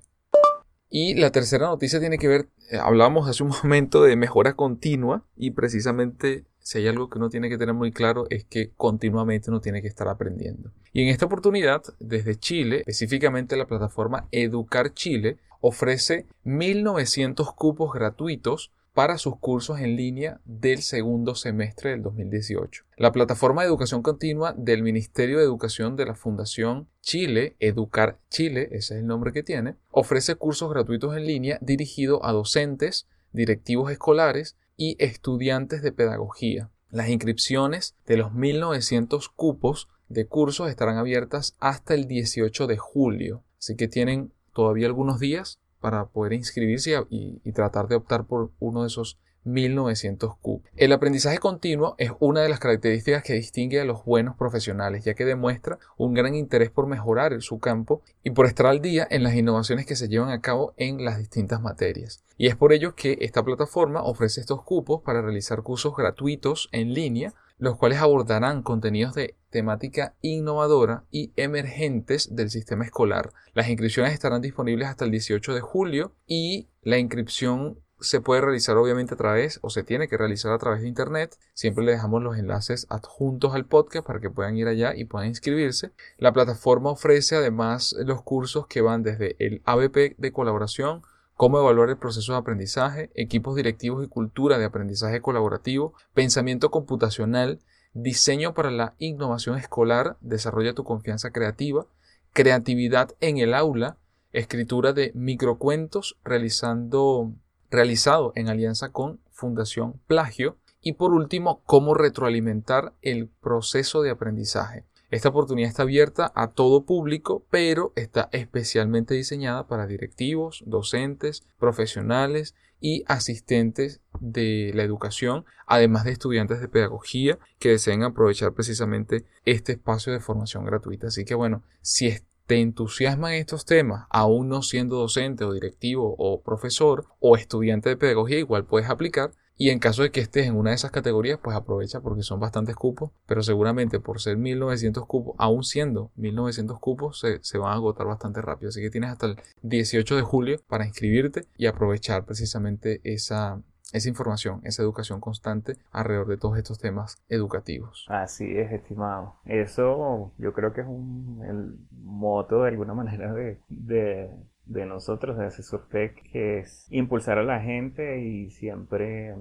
Y 0.89 1.15
la 1.15 1.31
tercera 1.31 1.65
noticia 1.65 2.00
tiene 2.00 2.17
que 2.17 2.27
ver, 2.27 2.50
eh, 2.71 2.77
hablábamos 2.77 3.27
hace 3.27 3.43
un 3.43 3.50
momento 3.63 4.03
de 4.03 4.15
mejora 4.15 4.53
continua 4.53 5.25
y 5.35 5.51
precisamente 5.51 6.45
si 6.59 6.77
hay 6.77 6.88
algo 6.88 7.09
que 7.09 7.17
uno 7.17 7.29
tiene 7.29 7.50
que 7.50 7.57
tener 7.57 7.75
muy 7.75 7.91
claro 7.91 8.27
es 8.29 8.45
que 8.45 8.71
continuamente 8.77 9.50
uno 9.50 9.59
tiene 9.59 9.81
que 9.81 9.89
estar 9.89 10.07
aprendiendo. 10.07 10.71
Y 10.93 11.03
en 11.03 11.09
esta 11.09 11.25
oportunidad, 11.25 11.83
desde 12.00 12.38
Chile, 12.38 12.77
específicamente 12.77 13.57
la 13.57 13.67
plataforma 13.67 14.29
Educar 14.31 14.93
Chile, 14.93 15.39
ofrece 15.65 16.27
1.900 16.43 17.55
cupos 17.55 17.93
gratuitos 17.93 18.74
para 18.91 19.17
sus 19.17 19.38
cursos 19.38 19.79
en 19.79 19.96
línea 19.96 20.41
del 20.43 20.82
segundo 20.82 21.36
semestre 21.36 21.91
del 21.91 22.03
2018. 22.03 22.84
La 22.98 23.13
plataforma 23.13 23.62
de 23.62 23.70
educación 23.70 24.03
continua 24.03 24.53
del 24.58 24.84
Ministerio 24.84 25.38
de 25.38 25.46
Educación 25.46 25.96
de 25.96 26.05
la 26.05 26.15
Fundación 26.15 26.89
Chile, 27.00 27.55
Educar 27.62 28.20
Chile, 28.29 28.67
ese 28.74 28.96
es 28.96 29.00
el 29.00 29.08
nombre 29.08 29.32
que 29.32 29.41
tiene, 29.41 29.77
ofrece 29.89 30.36
cursos 30.36 30.70
gratuitos 30.70 31.15
en 31.15 31.25
línea 31.25 31.60
dirigidos 31.62 32.20
a 32.24 32.34
docentes, 32.34 33.08
directivos 33.32 33.89
escolares 33.89 34.58
y 34.75 34.98
estudiantes 35.00 35.82
de 35.82 35.93
pedagogía. 35.93 36.72
Las 36.89 37.08
inscripciones 37.08 37.96
de 38.05 38.17
los 38.17 38.34
1.900 38.34 39.32
cupos 39.34 39.88
de 40.10 40.27
cursos 40.27 40.70
estarán 40.70 40.98
abiertas 40.98 41.55
hasta 41.60 41.93
el 41.93 42.05
18 42.10 42.67
de 42.67 42.77
julio, 42.77 43.46
así 43.58 43.77
que 43.77 43.88
tienen 43.88 44.34
todavía 44.53 44.88
algunos 44.88 45.19
días 45.19 45.60
para 45.81 46.05
poder 46.05 46.33
inscribirse 46.33 46.95
y, 47.10 47.51
tratar 47.51 47.88
de 47.88 47.95
optar 47.95 48.25
por 48.25 48.51
uno 48.60 48.81
de 48.83 48.88
esos 48.88 49.19
1900 49.43 50.38
Q. 50.38 50.62
El 50.77 50.93
aprendizaje 50.93 51.39
continuo 51.39 51.95
es 51.98 52.12
una 52.19 52.41
de 52.41 52.48
las 52.48 52.60
características 52.60 53.24
que 53.24 53.33
distingue 53.33 53.81
a 53.81 53.86
los 53.86 54.05
buenos 54.05 54.38
profesionales, 54.38 55.03
ya 55.03 55.13
que 55.13 55.25
demuestra 55.25 55.79
un 55.98 56.13
gran 56.13 56.36
interés 56.36 56.69
por 56.69 56.88
mejorar 56.88 57.41
su 57.41 57.60
campo 57.60 58.01
y 58.24 58.29
por 58.29 58.45
estar 58.45 58.67
al 58.67 58.81
día 58.81 59.05
en 59.10 59.24
las 59.24 59.36
innovaciones 59.36 59.86
que 59.86 59.98
se 59.98 60.07
llevan 60.07 60.29
a 60.29 60.39
cabo 60.39 60.74
en 60.77 61.03
las 61.03 61.17
distintas 61.17 61.62
materias. 61.62 62.24
Y 62.38 62.48
es 62.48 62.55
por 62.55 62.72
ello 62.72 62.95
que 62.95 63.17
esta 63.19 63.43
plataforma 63.43 64.01
ofrece 64.03 64.39
estos 64.39 64.63
cupos 64.63 65.01
para 65.01 65.22
realizar 65.22 65.62
cursos 65.63 65.93
gratuitos 65.98 66.69
en 66.72 66.93
línea 66.93 67.33
los 67.63 67.77
cuales 67.77 68.00
abordarán 68.00 68.62
contenidos 68.62 69.15
de 69.15 69.38
temática 69.50 70.15
innovadora 70.20 71.05
y 71.12 71.32
emergentes 71.38 72.36
del 72.36 72.50
sistema 72.50 72.84
escolar. 72.84 73.32
Las 73.53 73.70
inscripciones 73.70 74.12
estarán 74.12 74.41
disponibles 74.41 74.89
hasta 74.89 75.05
el 75.05 75.12
18 75.12 75.53
de 75.53 75.62
julio 75.62 76.13
y 76.27 76.67
la 76.82 76.98
inscripción 76.98 77.79
se 78.01 78.20
puede 78.20 78.41
realizar 78.41 78.75
obviamente 78.75 79.13
a 79.13 79.17
través 79.17 79.60
o 79.62 79.70
se 79.70 79.84
tiene 79.84 80.10
que 80.10 80.17
realizar 80.17 80.51
a 80.51 80.58
través 80.58 80.82
de 80.82 80.89
internet. 80.89 81.38
Siempre 81.53 81.86
le 81.86 81.93
dejamos 81.93 82.22
los 82.22 82.38
enlaces 82.38 82.86
adjuntos 82.89 83.55
al 83.55 83.65
podcast 83.65 84.05
para 84.05 84.20
que 84.20 84.29
puedan 84.29 84.58
ir 84.58 84.67
allá 84.67 84.93
y 84.93 85.05
puedan 85.05 85.29
inscribirse. 85.29 85.93
La 86.17 86.34
plataforma 86.34 86.89
ofrece 86.89 87.38
además 87.38 87.96
los 87.98 88.24
cursos 88.24 88.67
que 88.67 88.82
van 88.82 89.03
desde 89.03 89.38
el 89.39 89.62
ABP 89.63 90.17
de 90.17 90.34
colaboración, 90.34 91.03
cómo 91.35 91.59
evaluar 91.59 91.89
el 91.89 91.97
proceso 91.97 92.33
de 92.33 92.39
aprendizaje, 92.39 93.11
equipos 93.15 93.55
directivos 93.55 94.03
y 94.03 94.07
cultura 94.07 94.57
de 94.57 94.65
aprendizaje 94.65 95.21
colaborativo, 95.21 95.93
pensamiento 96.13 96.71
computacional, 96.71 97.59
diseño 97.93 98.53
para 98.53 98.71
la 98.71 98.93
innovación 98.97 99.57
escolar, 99.57 100.17
desarrolla 100.21 100.73
tu 100.73 100.83
confianza 100.83 101.31
creativa, 101.31 101.85
creatividad 102.33 103.11
en 103.19 103.37
el 103.37 103.53
aula, 103.53 103.97
escritura 104.31 104.93
de 104.93 105.11
microcuentos 105.13 106.17
realizando, 106.23 107.31
realizado 107.69 108.33
en 108.35 108.49
alianza 108.49 108.89
con 108.89 109.19
Fundación 109.31 109.99
Plagio 110.07 110.57
y 110.81 110.93
por 110.93 111.13
último, 111.13 111.61
cómo 111.65 111.93
retroalimentar 111.93 112.93
el 113.01 113.29
proceso 113.29 114.01
de 114.01 114.09
aprendizaje. 114.09 114.83
Esta 115.13 115.29
oportunidad 115.29 115.70
está 115.70 115.84
abierta 115.84 116.32
a 116.34 116.53
todo 116.53 116.88
público, 116.88 117.46
pero 117.51 117.93
está 117.96 118.29
especialmente 118.32 119.13
diseñada 119.13 119.67
para 119.67 119.86
directivos, 119.86 120.63
docentes, 120.65 121.43
profesionales 121.60 122.55
y 122.79 123.03
asistentes 123.05 124.01
de 124.20 124.72
la 124.74 124.82
educación, 124.82 125.46
además 125.67 126.05
de 126.05 126.13
estudiantes 126.13 126.62
de 126.62 126.67
pedagogía 126.67 127.38
que 127.60 127.70
deseen 127.70 128.01
aprovechar 128.01 128.53
precisamente 128.53 129.24
este 129.46 129.74
espacio 129.74 130.12
de 130.12 130.20
formación 130.20 130.65
gratuita. 130.65 131.10
Así 131.10 131.25
que 131.25 131.36
bueno, 131.36 131.62
si 131.84 132.12
te 132.48 132.60
entusiasman 132.60 133.34
estos 133.34 133.65
temas, 133.65 134.08
aún 134.10 134.50
no 134.50 134.63
siendo 134.63 134.96
docente 134.96 135.43
o 135.43 135.53
directivo 135.53 136.15
o 136.17 136.41
profesor 136.41 137.05
o 137.20 137.38
estudiante 137.38 137.88
de 137.88 137.98
pedagogía, 137.98 138.39
igual 138.39 138.65
puedes 138.65 138.89
aplicar 138.89 139.29
y 139.55 139.69
en 139.69 139.79
caso 139.79 140.01
de 140.01 140.12
que 140.12 140.19
estés 140.19 140.48
en 140.48 140.55
una 140.55 140.72
de 140.72 140.75
esas 140.75 140.91
categorías, 140.91 141.39
pues 141.41 141.55
aprovecha 141.55 142.01
porque 142.01 142.24
son 142.24 142.39
bastantes 142.39 142.75
cupos, 142.75 143.12
pero 143.27 143.43
seguramente 143.43 144.00
por 144.00 144.19
ser 144.19 144.38
1900 144.38 145.05
cupos, 145.05 145.36
aún 145.38 145.63
siendo 145.63 146.12
1900 146.15 146.79
cupos, 146.79 147.24
se, 147.41 147.57
van 147.57 147.72
a 147.72 147.75
agotar 147.75 148.07
bastante 148.07 148.41
rápido. 148.41 148.69
Así 148.69 148.81
que 148.81 148.89
tienes 148.89 149.12
hasta 149.12 149.27
el 149.27 149.38
18 149.62 150.15
de 150.15 150.22
julio 150.24 150.60
para 150.67 150.88
inscribirte 150.88 151.45
y 151.55 151.67
aprovechar 151.67 152.25
precisamente 152.25 153.00
esa, 153.03 153.62
esa 153.91 154.10
información, 154.10 154.62
esa 154.63 154.81
educación 154.81 155.19
constante 155.19 155.77
alrededor 155.91 156.27
de 156.27 156.38
todos 156.38 156.57
estos 156.57 156.79
temas 156.79 157.17
educativos. 157.29 158.05
Así 158.10 158.57
es, 158.57 158.72
estimado. 158.72 159.36
Eso 159.45 160.33
yo 160.39 160.53
creo 160.53 160.74
que 160.74 160.81
es 160.81 160.88
un, 160.88 161.43
el 161.48 161.77
moto 161.91 162.63
de 162.63 162.69
alguna 162.69 162.93
manera 162.95 163.31
de 163.33 164.31
nosotros, 164.65 165.38
de 165.38 165.46
Asesortec, 165.46 166.22
que 166.32 166.60
es 166.60 166.88
impulsar 166.89 167.38
a 167.38 167.43
la 167.43 167.62
gente 167.62 168.22
y 168.22 168.50
siempre, 168.50 169.36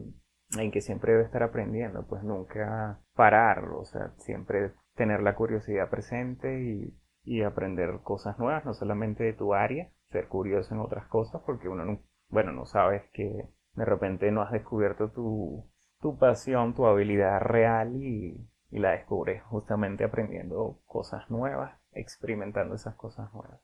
en 0.59 0.71
que 0.71 0.81
siempre 0.81 1.13
debe 1.13 1.25
estar 1.25 1.43
aprendiendo, 1.43 2.07
pues 2.07 2.23
nunca 2.23 3.01
parar, 3.15 3.65
o 3.71 3.85
sea, 3.85 4.13
siempre 4.19 4.73
tener 4.95 5.23
la 5.23 5.35
curiosidad 5.35 5.89
presente 5.89 6.63
y, 6.63 6.95
y 7.25 7.43
aprender 7.43 8.01
cosas 8.03 8.39
nuevas, 8.39 8.65
no 8.65 8.75
solamente 8.75 9.25
de 9.25 9.33
tu 9.33 9.55
área, 9.55 9.91
ser 10.11 10.29
curioso 10.29 10.75
en 10.75 10.81
otras 10.81 11.07
cosas, 11.07 11.43
porque 11.47 11.69
uno 11.69 11.85
no, 11.85 12.01
bueno, 12.29 12.53
no 12.53 12.67
sabes 12.67 13.03
que 13.13 13.49
de 13.75 13.85
repente 13.85 14.31
no 14.31 14.43
has 14.43 14.53
descubierto 14.53 15.11
tu, 15.11 15.67
tu 16.01 16.19
pasión, 16.19 16.75
tu 16.75 16.87
habilidad 16.87 17.41
real 17.41 17.97
y, 17.97 18.49
y 18.71 18.79
la 18.79 18.91
descubres 18.93 19.43
justamente 19.45 20.05
aprendiendo 20.05 20.81
cosas 20.87 21.31
nuevas, 21.31 21.79
experimentando 21.93 22.75
esas 22.75 22.95
cosas 22.97 23.33
nuevas. 23.33 23.61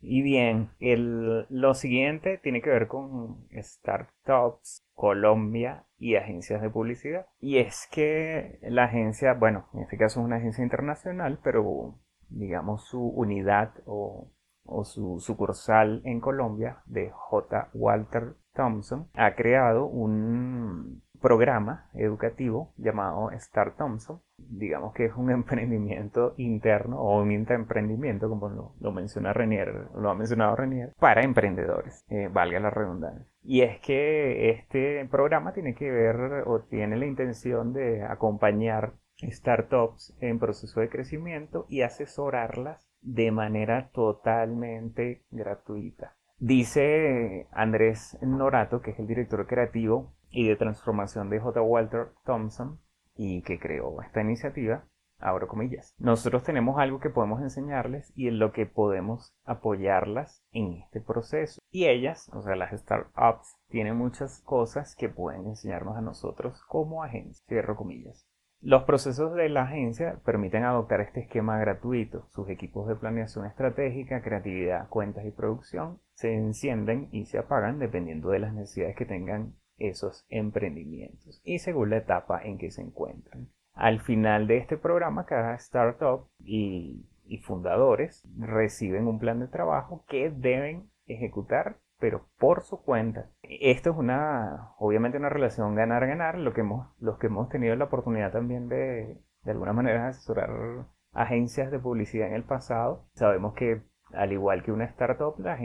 Y 0.00 0.22
bien, 0.22 0.70
el, 0.78 1.46
lo 1.50 1.74
siguiente 1.74 2.38
tiene 2.38 2.62
que 2.62 2.70
ver 2.70 2.86
con 2.86 3.48
startups, 3.52 4.86
Colombia 4.94 5.84
y 5.98 6.14
agencias 6.16 6.62
de 6.62 6.70
publicidad. 6.70 7.26
Y 7.40 7.58
es 7.58 7.88
que 7.90 8.58
la 8.62 8.84
agencia, 8.84 9.34
bueno, 9.34 9.66
en 9.74 9.80
este 9.82 9.96
caso 9.96 10.20
es 10.20 10.26
una 10.26 10.36
agencia 10.36 10.62
internacional, 10.62 11.40
pero 11.42 11.98
digamos 12.28 12.84
su 12.86 13.02
unidad 13.02 13.72
o, 13.86 14.30
o 14.64 14.84
su 14.84 15.18
sucursal 15.20 16.02
en 16.04 16.20
Colombia 16.20 16.82
de 16.86 17.10
J. 17.10 17.70
Walter 17.74 18.36
Thompson 18.54 19.08
ha 19.14 19.34
creado 19.34 19.86
un 19.86 21.02
programa 21.20 21.88
educativo 21.94 22.72
llamado 22.76 23.30
Star 23.32 23.76
Thompson. 23.76 24.20
Digamos 24.36 24.94
que 24.94 25.06
es 25.06 25.12
un 25.14 25.30
emprendimiento 25.38 26.34
interno 26.36 27.00
o 27.00 27.20
un 27.20 27.30
emprendimiento, 27.30 28.28
como 28.28 28.74
lo, 28.80 28.92
menciona 28.92 29.32
Renier, 29.32 29.88
lo 29.94 30.10
ha 30.10 30.14
mencionado 30.14 30.56
Renier, 30.56 30.94
para 30.98 31.22
emprendedores, 31.22 32.04
eh, 32.08 32.28
valga 32.32 32.60
la 32.60 32.70
redundancia. 32.70 33.26
Y 33.42 33.62
es 33.62 33.80
que 33.80 34.50
este 34.50 35.06
programa 35.10 35.52
tiene 35.52 35.74
que 35.74 35.90
ver 35.90 36.44
o 36.46 36.60
tiene 36.60 36.96
la 36.96 37.06
intención 37.06 37.72
de 37.72 38.02
acompañar 38.02 38.92
startups 39.22 40.16
en 40.20 40.38
proceso 40.38 40.80
de 40.80 40.88
crecimiento 40.88 41.66
y 41.68 41.82
asesorarlas 41.82 42.88
de 43.00 43.30
manera 43.30 43.90
totalmente 43.92 45.22
gratuita. 45.30 46.14
Dice 46.38 47.48
Andrés 47.50 48.16
Norato, 48.22 48.80
que 48.80 48.92
es 48.92 48.98
el 48.98 49.08
director 49.08 49.46
creativo 49.46 50.14
y 50.30 50.48
de 50.48 50.56
transformación 50.56 51.30
de 51.30 51.40
J. 51.40 51.60
Walter 51.62 52.08
Thompson 52.24 52.80
y 53.14 53.42
que 53.42 53.58
creó 53.58 54.00
esta 54.02 54.20
iniciativa, 54.20 54.84
abro 55.18 55.48
comillas. 55.48 55.94
Nosotros 55.98 56.44
tenemos 56.44 56.78
algo 56.78 57.00
que 57.00 57.10
podemos 57.10 57.42
enseñarles 57.42 58.12
y 58.14 58.28
en 58.28 58.38
lo 58.38 58.52
que 58.52 58.66
podemos 58.66 59.34
apoyarlas 59.44 60.44
en 60.52 60.74
este 60.74 61.00
proceso. 61.00 61.60
Y 61.70 61.86
ellas, 61.86 62.30
o 62.32 62.42
sea, 62.42 62.56
las 62.56 62.78
startups, 62.78 63.56
tienen 63.68 63.96
muchas 63.96 64.40
cosas 64.42 64.94
que 64.96 65.08
pueden 65.08 65.46
enseñarnos 65.46 65.96
a 65.96 66.00
nosotros 66.00 66.62
como 66.68 67.02
agencia. 67.02 67.44
Cierro 67.48 67.76
comillas. 67.76 68.26
Los 68.60 68.82
procesos 68.82 69.34
de 69.34 69.48
la 69.48 69.62
agencia 69.62 70.20
permiten 70.24 70.64
adoptar 70.64 71.00
este 71.00 71.20
esquema 71.20 71.58
gratuito. 71.58 72.26
Sus 72.30 72.48
equipos 72.48 72.88
de 72.88 72.96
planeación 72.96 73.46
estratégica, 73.46 74.20
creatividad, 74.20 74.88
cuentas 74.88 75.24
y 75.24 75.30
producción 75.30 76.00
se 76.14 76.34
encienden 76.34 77.08
y 77.12 77.26
se 77.26 77.38
apagan 77.38 77.78
dependiendo 77.78 78.30
de 78.30 78.40
las 78.40 78.52
necesidades 78.52 78.96
que 78.96 79.06
tengan 79.06 79.54
esos 79.78 80.26
emprendimientos 80.28 81.40
y 81.44 81.58
según 81.58 81.90
la 81.90 81.98
etapa 81.98 82.42
en 82.42 82.58
que 82.58 82.70
se 82.70 82.82
encuentran. 82.82 83.48
Al 83.74 84.00
final 84.00 84.48
de 84.48 84.58
este 84.58 84.76
programa, 84.76 85.24
cada 85.24 85.54
startup 85.54 86.28
y, 86.40 87.06
fundadores 87.42 88.26
reciben 88.36 89.06
un 89.06 89.18
plan 89.18 89.38
de 89.38 89.46
trabajo 89.46 90.04
que 90.08 90.30
deben 90.30 90.90
ejecutar, 91.06 91.76
pero 92.00 92.26
por 92.38 92.62
su 92.62 92.82
cuenta. 92.82 93.30
Esto 93.42 93.90
es 93.90 93.96
una, 93.96 94.72
obviamente, 94.78 95.18
una 95.18 95.28
relación 95.28 95.74
ganar-ganar. 95.74 96.38
Lo 96.38 96.54
que 96.54 96.62
hemos, 96.62 96.88
los 96.98 97.18
que 97.18 97.28
hemos 97.28 97.48
tenido 97.48 97.76
la 97.76 97.84
oportunidad 97.84 98.32
también 98.32 98.68
de, 98.68 99.18
de 99.44 99.50
alguna 99.50 99.72
manera, 99.72 100.08
asesorar 100.08 100.86
agencias 101.12 101.70
de 101.70 101.78
publicidad 101.78 102.28
en 102.28 102.34
el 102.34 102.44
pasado, 102.44 103.06
sabemos 103.14 103.54
que 103.54 103.82
al 104.12 104.32
igual 104.32 104.62
que 104.62 104.72
una 104.72 104.84
startup, 104.86 105.38
las 105.38 105.60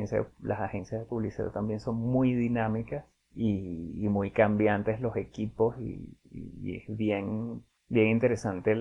agencias 0.60 1.02
de 1.02 1.08
publicidad 1.08 1.52
también 1.52 1.80
son 1.80 1.96
muy 1.96 2.34
dinámicas 2.34 3.06
y, 3.36 4.08
muy 4.10 4.32
cambiantes 4.32 5.02
los 5.02 5.16
equipos 5.16 5.76
y, 5.80 6.18
es 6.76 6.96
bien, 6.96 7.64
bien 7.90 8.08
interesante 8.08 8.76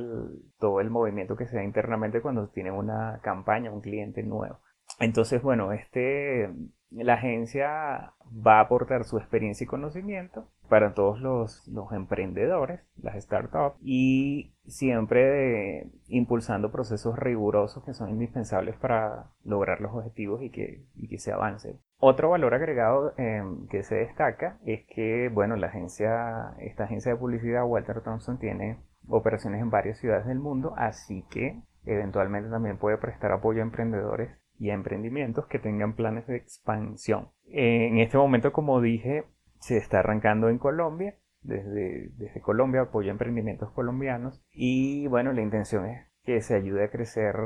todo 0.58 0.80
el 0.80 0.90
movimiento 0.90 1.36
que 1.36 1.46
se 1.46 1.56
da 1.56 1.64
internamente 1.64 2.20
cuando 2.20 2.48
tienen 2.48 2.74
una 2.74 3.20
campaña, 3.22 3.70
un 3.70 3.80
cliente 3.80 4.22
nuevo. 4.22 4.58
Entonces, 4.98 5.42
bueno, 5.42 5.72
este, 5.72 6.50
la 6.90 7.14
agencia 7.14 8.12
va 8.46 8.58
a 8.58 8.60
aportar 8.60 9.04
su 9.04 9.18
experiencia 9.18 9.64
y 9.64 9.68
conocimiento 9.68 10.48
para 10.68 10.94
todos 10.94 11.20
los, 11.20 11.68
emprendedores, 11.92 12.80
las 13.02 13.22
startups, 13.22 13.76
y 13.82 14.54
siempre 14.66 15.90
impulsando 16.08 16.72
procesos 16.72 17.18
rigurosos 17.18 17.84
que 17.84 17.92
son 17.92 18.10
indispensables 18.10 18.76
para 18.76 19.30
lograr 19.44 19.80
los 19.80 19.92
objetivos 19.92 20.42
y 20.42 20.50
que, 20.50 20.86
y 20.94 21.08
que 21.08 21.18
se 21.18 21.32
avance. 21.32 21.78
Otro 22.04 22.30
valor 22.30 22.52
agregado 22.52 23.14
em, 23.16 23.68
que 23.68 23.84
se 23.84 23.94
destaca 23.94 24.58
es 24.66 24.84
que, 24.88 25.30
bueno, 25.32 25.54
la 25.54 25.68
agencia, 25.68 26.52
esta 26.58 26.82
agencia 26.82 27.12
de 27.12 27.18
publicidad 27.18 27.64
Walter 27.64 28.00
Thompson 28.00 28.40
tiene 28.40 28.80
operaciones 29.06 29.62
en 29.62 29.70
varias 29.70 29.98
ciudades 29.98 30.26
del 30.26 30.40
mundo, 30.40 30.74
así 30.76 31.24
que 31.30 31.62
eventualmente 31.84 32.50
también 32.50 32.76
puede 32.76 32.98
prestar 32.98 33.30
apoyo 33.30 33.60
a 33.60 33.66
emprendedores 33.66 34.36
y 34.58 34.70
a 34.70 34.74
emprendimientos 34.74 35.46
que 35.46 35.60
tengan 35.60 35.94
planes 35.94 36.26
de 36.26 36.38
expansión. 36.38 37.28
En 37.46 37.98
este 37.98 38.18
momento, 38.18 38.52
como 38.52 38.80
dije, 38.80 39.26
se 39.60 39.76
está 39.76 40.00
arrancando 40.00 40.48
en 40.48 40.58
Colombia. 40.58 41.14
Desde, 41.42 42.10
desde 42.16 42.40
Colombia 42.40 42.80
apoya 42.80 43.12
emprendimientos 43.12 43.70
colombianos 43.70 44.44
y 44.50 45.06
bueno, 45.06 45.32
la 45.32 45.42
intención 45.42 45.86
es 45.86 46.08
que 46.24 46.40
se 46.40 46.56
ayude 46.56 46.84
a 46.84 46.90
crecer, 46.90 47.36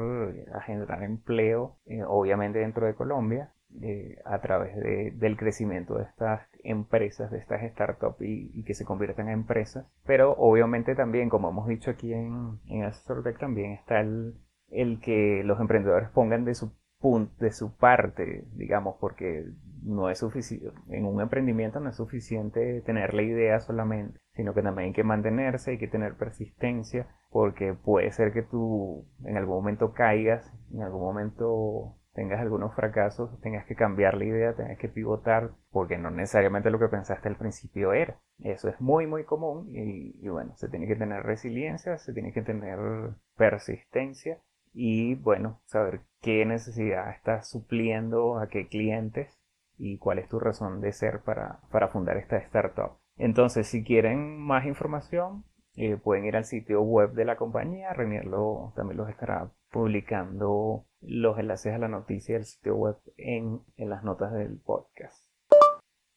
a 0.55 0.61
generar 0.63 1.03
empleo, 1.03 1.77
eh, 1.85 2.03
obviamente 2.07 2.59
dentro 2.61 2.87
de 2.87 2.95
Colombia, 2.95 3.53
eh, 3.83 4.19
a 4.25 4.41
través 4.41 4.75
del 5.19 5.37
crecimiento 5.37 5.97
de 5.97 6.05
estas 6.05 6.49
empresas, 6.63 7.31
de 7.31 7.39
estas 7.39 7.63
startups 7.73 8.21
y, 8.21 8.65
que 8.65 8.75
se 8.75 8.85
conviertan 8.85 9.29
en 9.29 9.35
empresas. 9.35 9.87
Pero 10.05 10.33
obviamente 10.33 10.95
también, 10.95 11.29
como 11.29 11.51
hemos 11.51 11.69
dicho 11.69 11.91
aquí 11.91 12.13
en, 12.13 12.59
en 12.69 12.85
AssorTech, 12.85 13.39
también 13.39 13.73
está 13.73 14.01
el, 14.01 14.35
el 14.69 15.01
que 15.01 15.43
los 15.45 15.61
emprendedores 15.61 16.09
pongan 16.11 16.45
de 16.45 16.55
su 16.55 16.73
de 17.39 17.53
su 17.53 17.77
parte, 17.77 18.45
digamos, 18.55 18.97
porque 19.01 19.47
no 19.83 20.11
es 20.11 20.19
suficiente, 20.19 20.73
en 20.89 21.05
un 21.05 21.21
emprendimiento 21.21 21.79
no 21.79 21.91
es 21.91 21.97
suficiente 21.97 22.81
tener 22.81 23.15
la 23.15 23.23
idea 23.23 23.61
solamente, 23.61 24.19
sino 24.33 24.55
que 24.55 24.63
también 24.63 24.89
hay 24.89 24.93
que 24.93 25.05
mantenerse, 25.05 25.73
hay 25.73 25.79
que 25.79 25.87
tener 25.87 26.15
persistencia, 26.17 27.07
porque 27.31 27.75
puede 27.75 28.11
ser 28.11 28.33
que 28.33 28.43
tú 28.43 29.07
en 29.25 29.37
algún 29.37 29.57
momento 29.57 29.93
caigas, 29.93 30.53
en 30.73 30.83
algún 30.83 31.03
momento 31.03 31.95
tengas 32.17 32.41
algunos 32.41 32.75
fracasos, 32.75 33.39
tengas 33.43 33.67
que 33.67 33.77
cambiar 33.77 34.17
la 34.17 34.25
idea, 34.25 34.55
tengas 34.55 34.79
que 34.79 34.89
pivotar, 34.89 35.51
porque 35.71 35.99
no 35.99 36.11
necesariamente 36.11 36.71
lo 36.71 36.79
que 36.79 36.89
pensaste 36.89 37.29
al 37.29 37.37
principio 37.37 37.93
era. 37.93 38.19
Eso 38.39 38.71
es 38.71 38.81
muy, 38.81 39.07
muy 39.07 39.25
común 39.25 39.69
y, 39.69 40.27
bueno, 40.27 40.57
se 40.57 40.69
tiene 40.69 40.87
que 40.89 40.97
tener 40.97 41.23
resiliencia, 41.23 41.99
se 41.99 42.15
tiene 42.15 42.33
que 42.33 42.41
tener 42.41 42.79
persistencia 43.37 44.39
y 44.73 45.15
bueno, 45.17 45.61
saber 45.67 46.01
qué 46.23 46.45
necesidad 46.47 47.11
estás 47.11 47.51
supliendo 47.51 48.39
a 48.39 48.49
qué 48.49 48.67
clientes 48.67 49.39
y 49.77 49.99
cuál 49.99 50.19
es 50.19 50.29
tu 50.29 50.41
razón 50.41 50.81
de 50.81 50.93
ser 50.93 51.21
para, 51.21 51.61
fundar 51.93 52.17
esta 52.17 52.39
startup. 52.39 52.99
Entonces, 53.19 53.67
si 53.67 53.85
quieren 53.85 54.39
más 54.39 54.65
información, 54.65 55.45
eh, 55.75 55.99
pueden 55.99 56.25
ir 56.25 56.37
al 56.37 56.47
sitio 56.47 56.81
web 56.81 57.13
de 57.13 57.27
la 57.27 57.37
compañía. 57.37 57.93
Renier 57.93 58.25
también 58.75 58.97
los 58.97 59.11
estará 59.11 59.51
publicando 59.71 60.87
los 61.01 61.39
enlaces 61.39 61.75
a 61.75 61.79
la 61.79 61.89
noticia 61.89 62.35
del 62.35 62.45
sitio 62.45 62.77
web 62.77 62.97
en, 63.17 63.63
en 63.77 63.91
las 63.91 64.05
notas 64.05 64.33
del 64.33 64.59
podcast. 64.59 65.25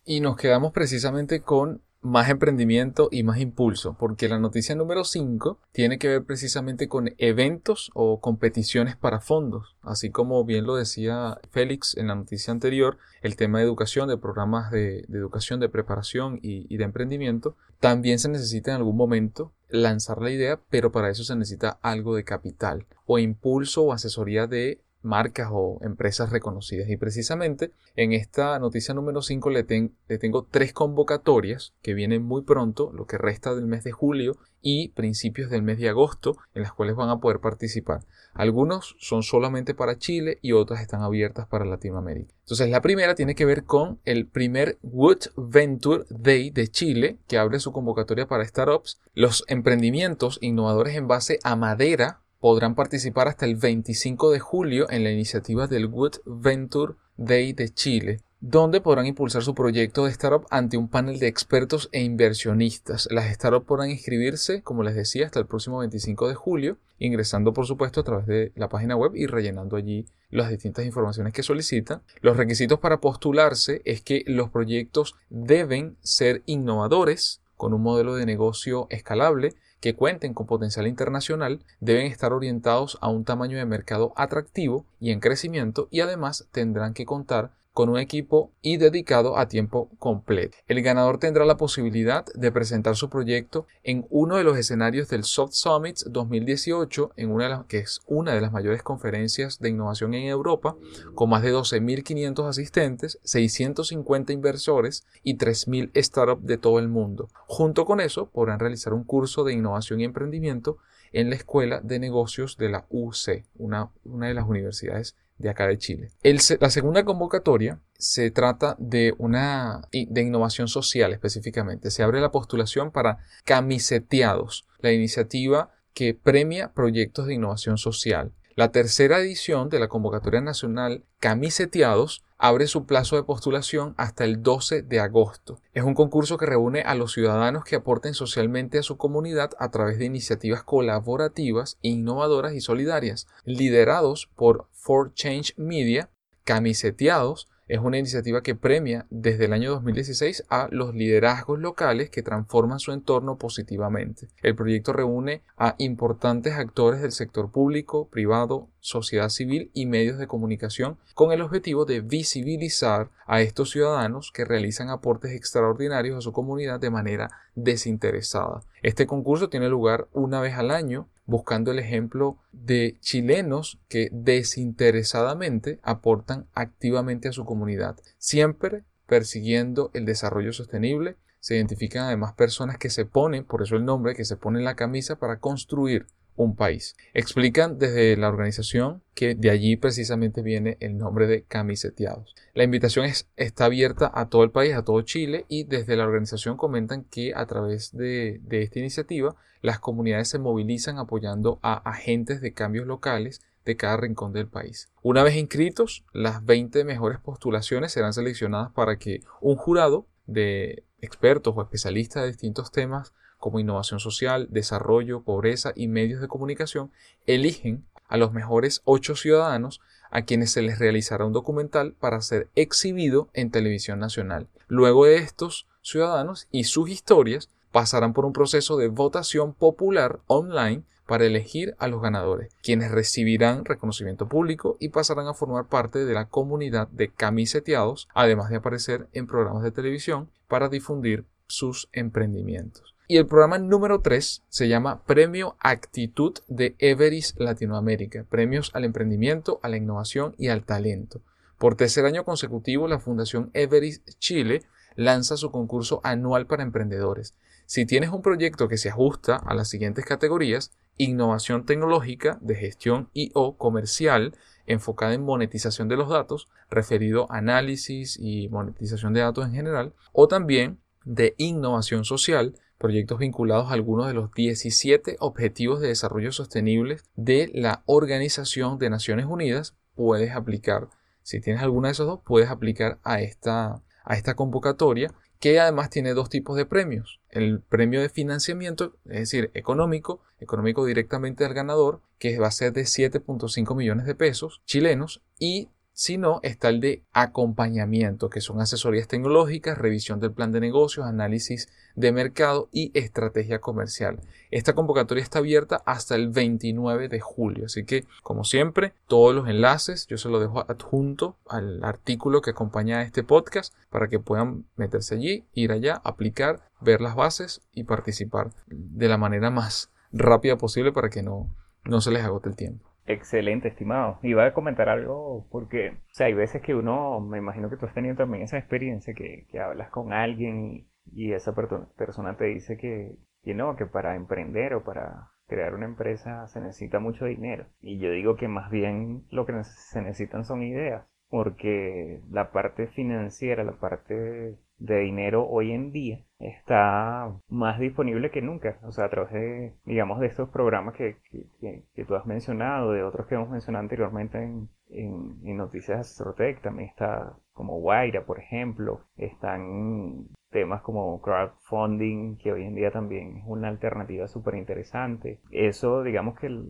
Y 0.06 0.22
nos 0.22 0.38
quedamos 0.38 0.72
precisamente 0.72 1.42
con 1.42 1.82
más 2.02 2.30
emprendimiento 2.30 3.10
y 3.12 3.24
más 3.24 3.40
impulso, 3.40 3.96
porque 4.00 4.30
la 4.30 4.40
noticia 4.40 4.74
número 4.74 5.04
5 5.04 5.60
tiene 5.72 6.00
que 6.00 6.08
ver 6.08 6.24
precisamente 6.24 6.88
con 6.88 7.14
eventos 7.18 7.92
o 7.94 8.22
competiciones 8.22 8.96
para 8.96 9.20
fondos, 9.20 9.76
así 9.82 10.10
como 10.10 10.44
bien 10.46 10.66
lo 10.66 10.76
decía 10.76 11.40
Félix 11.52 11.98
en 11.98 12.08
la 12.08 12.16
noticia 12.16 12.54
anterior, 12.54 12.98
el 13.22 13.36
tema 13.36 13.60
de 13.60 13.66
educación, 13.66 14.08
de 14.08 14.18
programas 14.18 14.72
de, 14.72 15.02
educación, 15.10 15.60
de 15.60 15.70
preparación 15.70 16.40
y, 16.42 16.74
y 16.74 16.78
de 16.78 16.86
emprendimiento, 16.86 17.58
también 17.80 18.20
se 18.20 18.30
necesita 18.30 18.72
en 18.72 18.78
algún 18.78 18.96
momento 18.96 19.52
lanzar 19.70 20.22
la 20.22 20.32
idea, 20.32 20.60
pero 20.70 20.92
para 20.92 21.10
eso 21.10 21.24
se 21.24 21.36
necesita 21.36 21.80
algo 21.82 22.16
de 22.16 22.24
capital 22.24 22.86
o 23.06 23.20
impulso 23.20 23.84
o 23.84 23.94
asesoría 23.94 24.48
de 24.48 24.82
marcas 25.02 25.50
o 25.52 25.80
empresas 25.82 26.32
reconocidas. 26.32 26.90
Y 26.90 26.98
precisamente 26.98 27.72
en 27.96 28.14
esta 28.14 28.58
noticia 28.60 28.94
número 28.94 29.22
5 29.22 29.50
le, 29.50 29.64
tengo 29.64 30.48
tres 30.50 30.74
convocatorias 30.74 31.74
que 31.82 31.94
vienen 31.94 32.24
muy 32.24 32.44
pronto, 32.44 32.92
lo 32.94 33.06
que 33.06 33.18
resta 33.18 33.56
del 33.56 33.68
mes 33.68 33.84
de 33.84 33.92
julio 33.92 34.38
y 34.62 34.90
principios 34.90 35.50
del 35.50 35.62
mes 35.62 35.78
de 35.78 35.90
agosto, 35.90 36.36
en 36.54 36.64
las 36.64 36.74
cuales 36.74 36.96
van 36.96 37.10
a 37.10 37.20
poder 37.20 37.40
participar. 37.40 38.02
Algunos 38.34 38.96
son 39.00 39.24
solamente 39.24 39.74
para 39.74 39.98
Chile 39.98 40.38
y 40.42 40.52
otras 40.52 40.82
están 40.82 41.02
abiertas 41.02 41.48
para 41.48 41.66
Latinoamérica. 41.66 42.34
Entonces 42.42 42.70
la 42.70 42.82
primera 42.82 43.16
tiene 43.16 43.36
que 43.36 43.46
ver 43.46 43.64
con 43.64 44.00
el 44.06 44.28
primer 44.28 44.78
Wood 44.82 45.28
Venture 45.38 46.06
Day 46.10 46.50
de 46.50 46.68
Chile, 46.68 47.18
que 47.28 47.38
abre 47.38 47.60
su 47.60 47.72
convocatoria 47.72 48.28
para 48.28 48.46
startups, 48.46 49.00
los 49.14 49.46
emprendimientos 49.48 50.40
innovadores 50.42 50.96
en 50.96 51.08
base 51.08 51.40
a 51.44 51.56
madera 51.56 52.22
podrán 52.40 52.76
participar 52.76 53.28
hasta 53.28 53.46
el 53.46 53.56
25 53.56 54.32
de 54.32 54.40
julio 54.40 54.90
en 54.90 55.04
la 55.04 55.12
iniciativa 55.12 55.68
del 55.68 55.88
Wood 55.88 56.18
Venture 56.26 56.94
Day 57.18 57.52
de 57.54 57.70
Chile, 57.70 58.22
donde 58.40 58.80
podrán 58.80 59.06
impulsar 59.06 59.44
su 59.44 59.54
proyecto 59.54 60.06
de 60.06 60.12
startup 60.12 60.46
ante 60.50 60.78
un 60.78 60.88
panel 60.88 61.20
de 61.20 61.28
expertos 61.28 61.90
e 61.92 62.02
inversionistas. 62.02 63.10
Las 63.12 63.34
startups 63.34 63.66
podrán 63.66 63.90
inscribirse, 63.90 64.62
como 64.62 64.84
les 64.84 64.96
decía, 64.96 65.26
hasta 65.26 65.40
el 65.40 65.48
próximo 65.48 65.80
25 65.80 66.30
de 66.30 66.36
julio, 66.36 66.78
ingresando 66.98 67.54
por 67.54 67.66
supuesto 67.66 68.00
a 68.00 68.04
través 68.04 68.28
de 68.28 68.54
la 68.56 68.70
página 68.70 68.96
web 68.96 69.12
y 69.16 69.26
rellenando 69.26 69.76
allí 69.76 70.06
las 70.30 70.50
distintas 70.50 70.86
informaciones 70.86 71.34
que 71.34 71.44
solicitan. 71.44 72.02
Los 72.22 72.38
requisitos 72.38 72.80
para 72.80 73.02
postularse 73.02 73.82
es 73.84 74.02
que 74.02 74.24
los 74.28 74.50
proyectos 74.50 75.16
deben 75.30 75.98
ser 76.02 76.44
innovadores, 76.46 77.42
con 77.58 77.74
un 77.74 77.82
modelo 77.82 78.16
de 78.16 78.26
negocio 78.26 78.88
escalable, 78.90 79.54
que 79.80 79.96
cuenten 79.96 80.34
con 80.34 80.48
potencial 80.48 80.88
internacional 80.88 81.62
deben 81.80 82.08
estar 82.08 82.34
orientados 82.34 82.98
a 83.02 83.10
un 83.10 83.24
tamaño 83.24 83.58
de 83.58 83.66
mercado 83.66 84.14
atractivo 84.16 84.86
y 85.00 85.12
en 85.12 85.20
crecimiento 85.20 85.88
y 85.92 86.02
además 86.02 86.48
tendrán 86.52 86.94
que 86.94 87.06
contar 87.06 87.52
con 87.74 87.90
un 87.90 88.00
equipo 88.00 88.52
y 88.62 88.78
dedicado 88.78 89.38
a 89.38 89.48
tiempo 89.48 89.90
completo. 90.00 90.58
El 90.68 90.82
ganador 90.82 91.18
tendrá 91.18 91.46
la 91.46 91.58
posibilidad 91.58 92.26
de 92.34 92.52
presentar 92.52 92.96
su 92.96 93.10
proyecto 93.10 93.68
en 93.84 94.06
uno 94.10 94.38
de 94.38 94.44
los 94.44 94.58
escenarios 94.58 95.08
del 95.10 95.24
Soft 95.24 95.54
Summits 95.54 96.06
2018, 96.10 97.14
en 97.16 97.32
una 97.32 97.46
de 97.46 97.50
las, 97.52 97.66
que 97.66 97.80
es 97.80 98.02
una 98.06 98.34
de 98.34 98.42
las 98.42 98.52
mayores 98.52 98.84
conferencias 98.84 99.60
de 99.60 99.70
innovación 99.70 100.14
en 100.14 100.28
Europa, 100.28 100.76
con 101.16 101.30
más 101.30 101.44
de 101.44 101.54
12.500 101.54 102.48
asistentes, 102.48 103.20
650 103.24 104.34
inversores 104.34 105.06
y 105.24 105.38
3.000 105.38 105.92
startups 106.02 106.46
de 106.46 106.58
todo 106.58 106.80
el 106.80 106.90
mundo. 106.90 107.30
Junto 107.48 107.86
con 107.86 108.02
eso, 108.02 108.30
podrán 108.30 108.60
realizar 108.60 108.94
un 108.94 109.04
curso 109.04 109.44
de 109.44 109.54
innovación 109.54 110.02
y 110.02 110.04
emprendimiento 110.04 110.78
en 111.12 111.30
la 111.30 111.36
Escuela 111.36 111.82
de 111.82 112.00
Negocios 112.00 112.58
de 112.58 112.70
la 112.70 112.86
UC, 112.90 113.46
una, 113.58 113.90
una 114.04 114.28
de 114.28 114.34
las 114.34 114.48
universidades 114.48 115.16
de 115.40 115.50
acá 115.50 115.68
de 115.68 115.78
Chile. 115.78 116.10
la 116.22 116.70
segunda 116.70 117.04
convocatoria 117.06 117.80
se 117.98 118.30
trata 118.30 118.76
de 118.78 119.16
una 119.18 119.88
de 119.92 120.22
innovación 120.22 120.68
social 120.68 121.12
específicamente. 121.14 121.90
Se 121.90 122.04
abre 122.04 122.22
la 122.22 122.32
postulación 122.32 122.92
para 122.92 123.20
camiseteados, 123.46 124.68
la 124.80 124.92
iniciativa 124.92 125.72
que 125.94 126.14
premia 126.14 126.74
proyectos 126.74 127.26
de 127.26 127.34
innovación 127.34 127.78
social. 127.78 128.34
La 128.56 128.72
tercera 128.72 129.20
edición 129.20 129.70
de 129.70 129.80
la 129.80 129.88
convocatoria 129.88 130.42
nacional 130.42 131.04
Camiseteados 131.20 132.24
abre 132.38 132.68
su 132.68 132.86
plazo 132.86 133.18
de 133.18 133.24
postulación 133.24 133.94
hasta 133.98 134.24
el 134.24 134.42
12 134.42 134.82
de 134.82 135.00
agosto. 135.02 135.60
Es 135.74 135.84
un 135.84 135.94
concurso 135.94 136.38
que 136.38 136.46
reúne 136.46 136.82
a 136.82 136.96
los 136.96 137.12
ciudadanos 137.12 137.66
que 137.66 137.76
aporten 137.76 138.14
socialmente 138.14 138.80
a 138.80 138.84
su 138.84 138.98
comunidad 138.98 139.52
a 139.60 139.70
través 139.70 140.00
de 140.00 140.06
iniciativas 140.06 140.64
colaborativas, 140.64 141.78
innovadoras 141.82 142.54
y 142.54 142.62
solidarias, 142.62 143.28
liderados 143.44 144.30
por 144.36 144.68
For 144.72 145.14
Change 145.14 145.54
Media, 145.58 146.10
camiseteados 146.46 147.49
es 147.70 147.80
una 147.80 148.00
iniciativa 148.00 148.42
que 148.42 148.56
premia 148.56 149.06
desde 149.12 149.46
el 149.46 149.54
año 149.54 149.70
2016 149.70 150.46
a 150.50 150.68
los 150.72 150.96
liderazgos 150.96 151.60
locales 151.60 152.10
que 152.10 152.24
transforman 152.24 152.80
su 152.80 152.92
entorno 152.92 153.38
positivamente. 153.38 154.28
El 154.42 154.56
proyecto 154.56 154.92
reúne 154.92 155.44
a 155.56 155.76
importantes 155.78 156.56
actores 156.56 157.02
del 157.02 157.12
sector 157.12 157.52
público, 157.52 158.10
privado, 158.10 158.68
sociedad 158.80 159.30
civil 159.30 159.70
y 159.74 159.86
medios 159.86 160.18
de 160.18 160.26
comunicación 160.26 160.98
con 161.14 161.32
el 161.32 161.42
objetivo 161.42 161.86
de 161.86 162.02
visibilizar 162.02 163.12
a 163.28 163.42
estos 163.42 163.70
ciudadanos 163.70 164.32
que 164.34 164.46
realizan 164.46 164.90
aportes 164.90 165.32
extraordinarios 165.32 166.18
a 166.18 166.22
su 166.22 166.34
comunidad 166.34 166.80
de 166.80 166.90
manera 166.90 167.30
desinteresada. 167.54 168.62
Este 168.82 169.06
concurso 169.06 169.50
tiene 169.50 169.70
lugar 169.70 170.08
una 170.14 170.42
vez 170.42 170.56
al 170.56 170.72
año 170.72 171.08
buscando 171.30 171.72
el 171.72 171.78
ejemplo 171.78 172.38
de 172.52 172.98
chilenos 173.02 173.80
que 173.88 174.10
desinteresadamente 174.12 175.80
aportan 175.84 176.48
activamente 176.54 177.28
a 177.28 177.34
su 177.34 177.46
comunidad, 177.46 177.98
siempre 178.18 178.84
persiguiendo 179.06 179.92
el 179.94 180.06
desarrollo 180.06 180.54
sostenible. 180.54 181.18
Se 181.40 181.56
identifican 181.56 182.06
además 182.06 182.34
personas 182.34 182.78
que 182.78 182.90
se 182.90 183.06
ponen, 183.06 183.46
por 183.46 183.62
eso 183.62 183.76
el 183.76 183.86
nombre, 183.86 184.16
que 184.16 184.26
se 184.26 184.38
ponen 184.38 184.66
la 184.66 184.76
camisa 184.76 185.18
para 185.18 185.40
construir 185.40 186.08
un 186.40 186.56
país. 186.56 186.96
Explican 187.14 187.78
desde 187.78 188.16
la 188.16 188.30
organización 188.30 189.04
que 189.14 189.36
de 189.36 189.50
allí 189.50 189.76
precisamente 189.76 190.42
viene 190.42 190.78
el 190.80 190.98
nombre 190.98 191.28
de 191.28 191.44
camiseteados. 191.44 192.34
La 192.54 192.64
invitación 192.64 193.06
es, 193.06 193.28
está 193.36 193.66
abierta 193.66 194.10
a 194.14 194.30
todo 194.30 194.44
el 194.44 194.52
país, 194.52 194.74
a 194.74 194.86
todo 194.86 195.02
Chile, 195.02 195.46
y 195.50 195.66
desde 195.66 195.98
la 195.98 196.06
organización 196.06 196.56
comentan 196.56 197.04
que 197.04 197.34
a 197.36 197.46
través 197.46 197.96
de, 197.96 198.40
de 198.44 198.62
esta 198.62 198.80
iniciativa 198.80 199.36
las 199.62 199.80
comunidades 199.80 200.30
se 200.30 200.40
movilizan 200.40 200.98
apoyando 200.98 201.60
a 201.62 201.74
agentes 201.74 202.40
de 202.40 202.54
cambios 202.54 202.88
locales 202.88 203.42
de 203.66 203.76
cada 203.76 203.98
rincón 203.98 204.32
del 204.32 204.48
país. 204.48 204.90
Una 205.02 205.24
vez 205.24 205.36
inscritos, 205.36 206.06
las 206.14 206.46
20 206.46 206.86
mejores 206.86 207.20
postulaciones 207.20 207.92
serán 207.92 208.14
seleccionadas 208.14 208.72
para 208.72 208.98
que 208.98 209.20
un 209.42 209.58
jurado 209.58 210.08
de 210.26 210.86
expertos 211.02 211.54
o 211.58 211.62
especialistas 211.62 212.24
de 212.24 212.30
distintos 212.30 212.72
temas 212.72 213.14
como 213.40 213.60
innovación 213.60 214.00
social, 214.00 214.48
desarrollo, 214.52 215.22
pobreza 215.22 215.74
y 215.76 215.88
medios 215.88 216.22
de 216.22 216.28
comunicación, 216.28 216.92
eligen 217.26 217.86
a 218.08 218.18
los 218.18 218.34
mejores 218.34 218.82
ocho 218.86 219.16
ciudadanos 219.16 219.82
a 220.12 220.24
quienes 220.24 220.52
se 220.52 220.62
les 220.62 220.80
realizará 220.80 221.26
un 221.26 221.34
documental 221.34 221.94
para 222.00 222.22
ser 222.22 222.50
exhibido 222.56 223.30
en 223.34 223.52
televisión 223.52 224.00
nacional. 224.00 224.48
Luego 224.68 225.06
de 225.06 225.18
estos 225.18 225.68
ciudadanos 225.82 226.48
y 226.52 226.66
sus 226.66 226.90
historias 226.90 227.50
pasarán 227.72 228.14
por 228.14 228.26
un 228.26 228.34
proceso 228.34 228.78
de 228.78 228.88
votación 228.88 229.54
popular 229.54 230.20
online 230.28 230.84
para 231.06 231.26
elegir 231.26 231.76
a 231.80 231.88
los 231.88 232.02
ganadores, 232.02 232.54
quienes 232.62 232.92
recibirán 232.92 233.66
reconocimiento 233.66 234.28
público 234.28 234.78
y 234.80 234.90
pasarán 234.90 235.28
a 235.28 235.34
formar 235.34 235.66
parte 235.66 236.06
de 236.06 236.14
la 236.14 236.26
comunidad 236.26 236.88
de 236.90 237.10
camiseteados, 237.10 238.08
además 238.14 238.52
de 238.52 238.58
aparecer 238.58 239.08
en 239.14 239.26
programas 239.26 239.64
de 239.64 239.72
televisión 239.72 240.30
para 240.48 240.70
difundir 240.70 241.26
sus 241.48 241.90
emprendimientos. 241.94 242.94
Y 243.12 243.18
el 243.18 243.26
programa 243.26 243.58
número 243.58 244.02
3 244.02 244.44
se 244.50 244.68
llama 244.68 245.02
Premio 245.04 245.56
Actitud 245.62 246.38
de 246.48 246.76
Everis 246.78 247.34
Latinoamérica, 247.40 248.24
premios 248.30 248.70
al 248.76 248.86
emprendimiento, 248.86 249.60
a 249.64 249.70
la 249.70 249.78
innovación 249.78 250.36
y 250.38 250.50
al 250.50 250.64
talento. 250.64 251.20
Por 251.58 251.74
tercer 251.74 252.06
año 252.06 252.24
consecutivo, 252.24 252.88
la 252.88 253.00
Fundación 253.00 253.50
Everis 253.56 254.04
Chile 254.20 254.62
lanza 254.96 255.38
su 255.38 255.50
concurso 255.50 256.02
anual 256.04 256.46
para 256.46 256.62
emprendedores. 256.62 257.34
Si 257.66 257.88
tienes 257.88 258.12
un 258.12 258.22
proyecto 258.22 258.68
que 258.68 258.78
se 258.78 258.90
ajusta 258.90 259.38
a 259.38 259.56
las 259.56 259.70
siguientes 259.70 260.06
categorías, 260.06 260.72
innovación 260.98 261.66
tecnológica, 261.66 262.38
de 262.42 262.54
gestión 262.54 263.10
y 263.16 263.32
o 263.34 263.58
comercial, 263.58 264.36
enfocada 264.68 265.16
en 265.16 265.24
monetización 265.24 265.88
de 265.88 265.98
los 265.98 266.10
datos, 266.10 266.48
referido 266.70 267.26
a 267.32 267.40
análisis 267.40 268.20
y 268.22 268.50
monetización 268.50 269.14
de 269.14 269.22
datos 269.22 269.48
en 269.48 269.54
general, 269.54 269.94
o 270.14 270.28
también 270.28 270.78
de 271.06 271.34
innovación 271.38 272.06
social, 272.06 272.54
proyectos 272.80 273.20
vinculados 273.20 273.70
a 273.70 273.74
algunos 273.74 274.08
de 274.08 274.14
los 274.14 274.32
17 274.32 275.18
Objetivos 275.20 275.82
de 275.82 275.90
Desarrollo 275.90 276.32
Sostenible 276.32 276.98
de 277.16 277.52
la 277.54 277.84
Organización 277.86 278.80
de 278.80 278.90
Naciones 278.90 279.26
Unidas, 279.28 279.76
puedes 279.96 280.32
aplicar, 280.32 280.88
si 281.22 281.42
tienes 281.42 281.62
alguna 281.62 281.90
de 281.90 281.92
esos 281.92 282.08
dos, 282.08 282.22
puedes 282.26 282.50
aplicar 282.50 282.98
a 283.04 283.22
esta, 283.22 283.84
a 284.04 284.16
esta 284.16 284.36
convocatoria 284.36 285.14
que 285.40 285.60
además 285.60 285.90
tiene 285.90 286.14
dos 286.14 286.30
tipos 286.30 286.58
de 286.58 286.66
premios. 286.66 287.22
El 287.30 287.62
premio 287.62 288.02
de 288.02 288.10
financiamiento, 288.10 288.96
es 289.06 289.20
decir, 289.20 289.52
económico, 289.54 290.22
económico 290.40 290.86
directamente 290.86 291.46
al 291.46 291.54
ganador, 291.54 292.02
que 292.18 292.40
va 292.40 292.48
a 292.48 292.52
ser 292.52 292.74
de 292.74 292.82
7.5 292.82 293.76
millones 293.76 294.06
de 294.06 294.16
pesos 294.16 294.62
chilenos, 294.66 295.22
y 295.38 295.70
sino 296.00 296.40
está 296.44 296.70
el 296.70 296.80
de 296.80 297.04
acompañamiento, 297.12 298.30
que 298.30 298.40
son 298.40 298.62
asesorías 298.62 299.10
tecnológicas, 299.10 299.78
revisión 299.78 300.22
del 300.22 300.32
plan 300.32 300.54
de 300.54 300.62
negocios, 300.62 301.06
análisis 301.06 301.68
de 301.98 302.14
mercado 302.14 302.70
y 302.72 302.98
estrategia 302.98 303.60
comercial. 303.60 304.22
Esta 304.50 304.76
convocatoria 304.76 305.22
está 305.22 305.40
abierta 305.40 305.84
hasta 305.86 306.16
el 306.16 306.30
29 306.30 307.10
de 307.10 307.20
julio, 307.20 307.66
así 307.66 307.84
que 307.84 308.06
como 308.24 308.46
siempre, 308.46 308.94
todos 309.10 309.36
los 309.36 309.50
enlaces 309.50 310.08
yo 310.08 310.18
se 310.18 310.30
los 310.30 310.40
dejo 310.40 310.62
adjunto 310.72 311.36
al 311.50 311.84
artículo 311.84 312.42
que 312.42 312.52
acompaña 312.52 313.00
a 313.00 313.04
este 313.04 313.26
podcast 313.26 313.76
para 313.90 314.08
que 314.08 314.20
puedan 314.20 314.68
meterse 314.78 315.16
allí, 315.16 315.44
ir 315.54 315.74
allá, 315.74 316.00
aplicar, 316.06 316.62
ver 316.80 317.02
las 317.02 317.16
bases 317.16 317.62
y 317.74 317.84
participar 317.84 318.52
de 318.68 319.10
la 319.10 319.18
manera 319.18 319.50
más 319.50 319.92
rápida 320.14 320.58
posible 320.58 320.94
para 320.94 321.10
que 321.10 321.24
no, 321.24 321.54
no 321.84 322.00
se 322.00 322.12
les 322.12 322.24
agote 322.24 322.48
el 322.48 322.56
tiempo. 322.56 322.89
Excelente, 323.10 323.70
estimado. 323.70 324.20
Iba 324.22 324.46
a 324.46 324.54
comentar 324.54 324.88
algo 324.88 325.48
porque, 325.50 325.90
o 325.90 326.14
sea, 326.14 326.28
hay 326.28 326.36
veces 326.36 326.62
que 326.62 326.76
uno, 326.76 327.20
me 327.20 327.40
imagino 327.40 327.68
que 327.68 327.76
tú 327.76 327.88
has 327.88 327.94
tenido 327.96 328.16
también 328.16 328.44
esa 328.44 328.60
experiencia 328.60 329.16
que, 329.16 329.48
que 329.50 329.60
hablas 329.60 329.90
con 329.90 330.14
alguien 330.14 330.86
y, 331.12 331.34
esa 331.34 331.56
persona 331.56 332.38
te 332.38 332.46
dice 332.46 332.78
que, 332.78 333.16
que 333.42 333.56
no, 333.56 333.76
que 333.76 333.88
para 333.88 334.16
emprender 334.16 334.76
o 334.76 334.84
para 334.84 335.32
crear 335.48 335.74
una 335.74 335.88
empresa 335.88 336.46
se 336.50 336.62
necesita 336.62 337.00
mucho 337.00 337.26
dinero. 337.26 337.66
Y 337.82 337.98
yo 337.98 338.12
digo 338.12 338.36
que 338.36 338.48
más 338.48 338.70
bien 338.70 339.24
lo 339.32 339.48
que 339.48 339.64
se 339.64 340.04
necesitan 340.04 340.46
son 340.46 340.62
ideas, 340.62 341.04
porque 341.30 342.22
la 342.30 342.52
parte 342.52 342.88
financiera, 342.90 343.64
la 343.64 343.80
parte 343.80 344.60
de 344.80 345.00
dinero 345.00 345.48
hoy 345.48 345.72
en 345.72 345.92
día 345.92 346.24
está 346.40 347.32
más 347.50 347.80
disponible 347.80 348.32
que 348.32 348.42
nunca. 348.42 348.80
O 348.84 348.92
sea, 348.92 349.06
a 349.06 349.10
través 349.10 349.34
de, 349.34 349.74
digamos, 349.86 350.20
de 350.20 350.28
estos 350.28 350.50
programas 350.50 350.96
que, 350.96 351.18
que, 351.60 352.06
tú 352.06 352.16
has 352.16 352.26
mencionado, 352.26 352.94
de 352.94 353.04
otros 353.04 353.28
que 353.28 353.36
hemos 353.36 353.50
mencionado 353.50 353.84
anteriormente 353.84 354.42
en, 354.42 354.70
en, 354.90 355.58
Noticias 355.58 356.00
Astrotech, 356.00 356.62
también 356.62 356.90
está 356.90 357.34
como 357.52 357.80
Guaira, 357.80 358.26
por 358.26 358.40
ejemplo, 358.40 359.02
están 359.18 360.28
temas 360.50 360.82
como 360.82 361.22
crowdfunding, 361.22 362.38
que 362.38 362.54
hoy 362.54 362.64
en 362.64 362.76
día 362.76 362.90
también 362.90 363.38
es 363.38 363.44
una 363.46 363.68
alternativa 363.68 364.28
súper 364.28 364.56
interesante. 364.56 365.40
Eso, 365.52 366.04
digamos 366.04 366.40
que 366.40 366.48
el, 366.48 366.66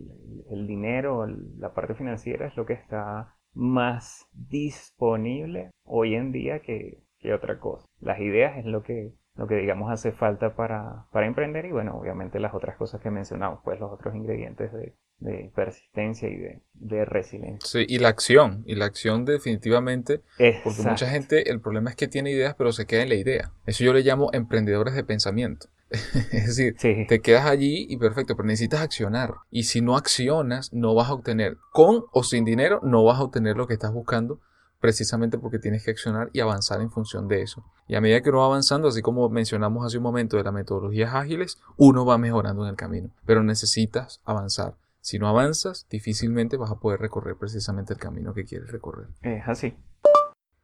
el 0.50 0.66
dinero, 0.66 1.26
la 1.58 1.72
parte 1.72 1.94
financiera 1.94 2.46
es 2.48 2.56
lo 2.56 2.66
que 2.66 2.74
está 2.74 3.36
más 3.54 4.28
disponible 4.32 5.70
hoy 5.84 6.14
en 6.14 6.32
día 6.32 6.60
que, 6.60 6.98
otra 7.28 7.58
cosa. 7.58 7.86
Las 8.00 8.20
ideas 8.20 8.58
es 8.58 8.64
lo 8.64 8.82
que, 8.82 9.12
lo 9.36 9.46
que 9.46 9.56
digamos 9.56 9.90
hace 9.90 10.12
falta 10.12 10.54
para, 10.54 11.06
para 11.12 11.26
emprender 11.26 11.66
y 11.66 11.72
bueno, 11.72 11.96
obviamente 11.96 12.40
las 12.40 12.54
otras 12.54 12.76
cosas 12.76 13.00
que 13.00 13.10
mencionamos, 13.10 13.60
pues 13.64 13.78
los 13.78 13.92
otros 13.92 14.14
ingredientes 14.14 14.72
de, 14.72 14.94
persistencia 15.54 16.30
y 16.30 16.38
de, 16.72 17.04
resiliencia. 17.04 17.68
Sí, 17.68 17.84
y 17.86 17.98
la 17.98 18.08
acción, 18.08 18.62
y 18.66 18.74
la 18.74 18.86
acción 18.86 19.26
definitivamente, 19.26 20.22
porque 20.64 20.82
mucha 20.82 21.10
gente, 21.10 21.50
el 21.50 21.60
problema 21.60 21.90
es 21.90 21.96
que 21.96 22.08
tiene 22.08 22.30
ideas 22.30 22.54
pero 22.56 22.72
se 22.72 22.86
queda 22.86 23.02
en 23.02 23.10
la 23.10 23.16
idea. 23.16 23.52
Eso 23.66 23.84
yo 23.84 23.92
le 23.92 24.00
llamo 24.00 24.30
emprendedores 24.32 24.94
de 24.94 25.04
pensamiento. 25.04 25.68
es 25.90 26.56
decir, 26.56 26.76
te 27.06 27.20
quedas 27.20 27.46
allí 27.46 27.86
y 27.88 27.96
perfecto, 27.98 28.36
pero 28.36 28.46
necesitas 28.46 28.80
accionar. 28.80 29.34
Y 29.50 29.64
si 29.64 29.82
no 29.82 29.96
accionas, 29.96 30.72
no 30.72 30.94
vas 30.94 31.10
a 31.10 31.14
obtener, 31.14 31.58
con 31.72 32.04
o 32.12 32.22
sin 32.22 32.44
dinero, 32.44 32.80
no 32.82 33.04
vas 33.04 33.18
a 33.18 33.24
obtener 33.24 33.56
lo 33.56 33.66
que 33.66 33.74
estás 33.74 33.92
buscando 33.92 34.40
precisamente 34.80 35.38
porque 35.38 35.58
tienes 35.58 35.84
que 35.84 35.90
accionar 35.90 36.30
y 36.32 36.40
avanzar 36.40 36.80
en 36.80 36.90
función 36.90 37.28
de 37.28 37.42
eso. 37.42 37.64
Y 37.86 37.94
a 37.94 38.00
medida 38.00 38.22
que 38.22 38.30
uno 38.30 38.38
va 38.40 38.46
avanzando, 38.46 38.88
así 38.88 39.02
como 39.02 39.28
mencionamos 39.28 39.86
hace 39.86 39.98
un 39.98 40.02
momento 40.02 40.36
de 40.36 40.44
las 40.44 40.52
metodologías 40.52 41.14
ágiles, 41.14 41.58
uno 41.76 42.04
va 42.04 42.18
mejorando 42.18 42.64
en 42.64 42.70
el 42.70 42.76
camino, 42.76 43.10
pero 43.26 43.42
necesitas 43.42 44.20
avanzar. 44.24 44.76
Si 45.02 45.18
no 45.18 45.28
avanzas, 45.28 45.86
difícilmente 45.88 46.56
vas 46.56 46.70
a 46.70 46.78
poder 46.78 47.00
recorrer 47.00 47.36
precisamente 47.36 47.94
el 47.94 47.98
camino 47.98 48.34
que 48.34 48.44
quieres 48.44 48.70
recorrer. 48.70 49.08
Es 49.22 49.46
así. 49.46 49.74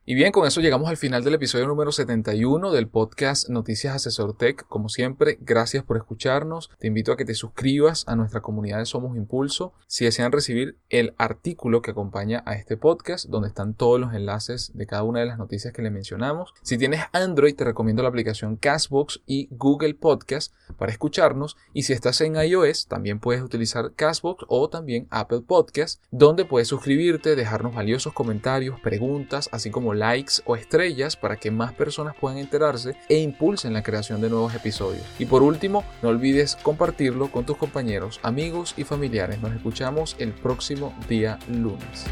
Y 0.09 0.15
bien, 0.15 0.31
con 0.31 0.47
eso 0.47 0.61
llegamos 0.61 0.89
al 0.89 0.97
final 0.97 1.25
del 1.25 1.35
episodio 1.35 1.67
número 1.67 1.91
71 1.91 2.71
del 2.71 2.87
podcast 2.87 3.49
Noticias 3.49 3.97
Asesor 3.97 4.37
Tech. 4.37 4.65
Como 4.69 4.89
siempre, 4.89 5.37
gracias 5.41 5.83
por 5.83 5.97
escucharnos. 5.97 6.71
Te 6.79 6.87
invito 6.87 7.11
a 7.11 7.17
que 7.17 7.25
te 7.25 7.35
suscribas 7.35 8.05
a 8.07 8.15
nuestra 8.15 8.41
comunidad 8.41 8.79
de 8.79 8.87
Somos 8.87 9.17
Impulso 9.17 9.73
si 9.89 10.05
desean 10.05 10.31
recibir 10.31 10.79
el 10.91 11.13
artículo 11.19 11.83
que 11.83 11.91
acompaña 11.91 12.45
a 12.47 12.55
este 12.55 12.77
podcast, 12.77 13.27
donde 13.29 13.49
están 13.49 13.75
todos 13.75 13.99
los 13.99 14.15
enlaces 14.15 14.71
de 14.75 14.87
cada 14.87 15.03
una 15.03 15.19
de 15.19 15.27
las 15.27 15.39
noticias 15.39 15.73
que 15.73 15.83
le 15.83 15.91
mencionamos. 15.91 16.55
Si 16.63 16.79
tienes 16.79 17.01
Android, 17.11 17.57
te 17.57 17.65
recomiendo 17.65 18.05
la 18.05 18.09
aplicación 18.09 18.55
Castbox 18.55 19.23
y 19.27 19.49
Google 19.51 19.95
Podcast 19.95 20.55
para 20.79 20.93
escucharnos. 20.93 21.57
Y 21.73 21.83
si 21.83 21.95
estás 21.95 22.21
en 22.21 22.37
iOS, 22.37 22.87
también 22.87 23.19
puedes 23.19 23.43
utilizar 23.43 23.93
Castbox 23.97 24.45
o 24.47 24.71
también 24.71 25.09
Apple 25.11 25.41
Podcast, 25.41 26.01
donde 26.13 26.45
puedes 26.45 26.69
suscribirte, 26.69 27.35
dejarnos 27.35 27.75
valiosos 27.75 28.13
comentarios, 28.13 28.79
preguntas, 28.79 29.49
así 29.51 29.73
como 29.73 29.96
likes 29.99 30.43
o 30.45 30.57
estrellas 30.57 31.17
para 31.17 31.37
que 31.37 31.51
más 31.51 31.73
personas 31.73 32.15
puedan 32.15 32.39
enterarse 32.39 32.97
e 33.09 33.19
impulsen 33.19 33.73
la 33.73 33.83
creación 33.83 34.21
de 34.21 34.31
nuevos 34.31 34.55
episodios. 34.55 35.05
Y 35.19 35.27
por 35.27 35.43
último, 35.43 35.85
no 36.03 36.11
olvides 36.11 36.57
compartirlo 36.57 37.31
con 37.31 37.45
tus 37.45 37.57
compañeros, 37.57 38.21
amigos 38.23 38.75
y 38.77 38.85
familiares. 38.85 39.41
Nos 39.41 39.55
escuchamos 39.55 40.17
el 40.19 40.33
próximo 40.33 40.95
día 41.09 41.39
lunes. 41.49 42.07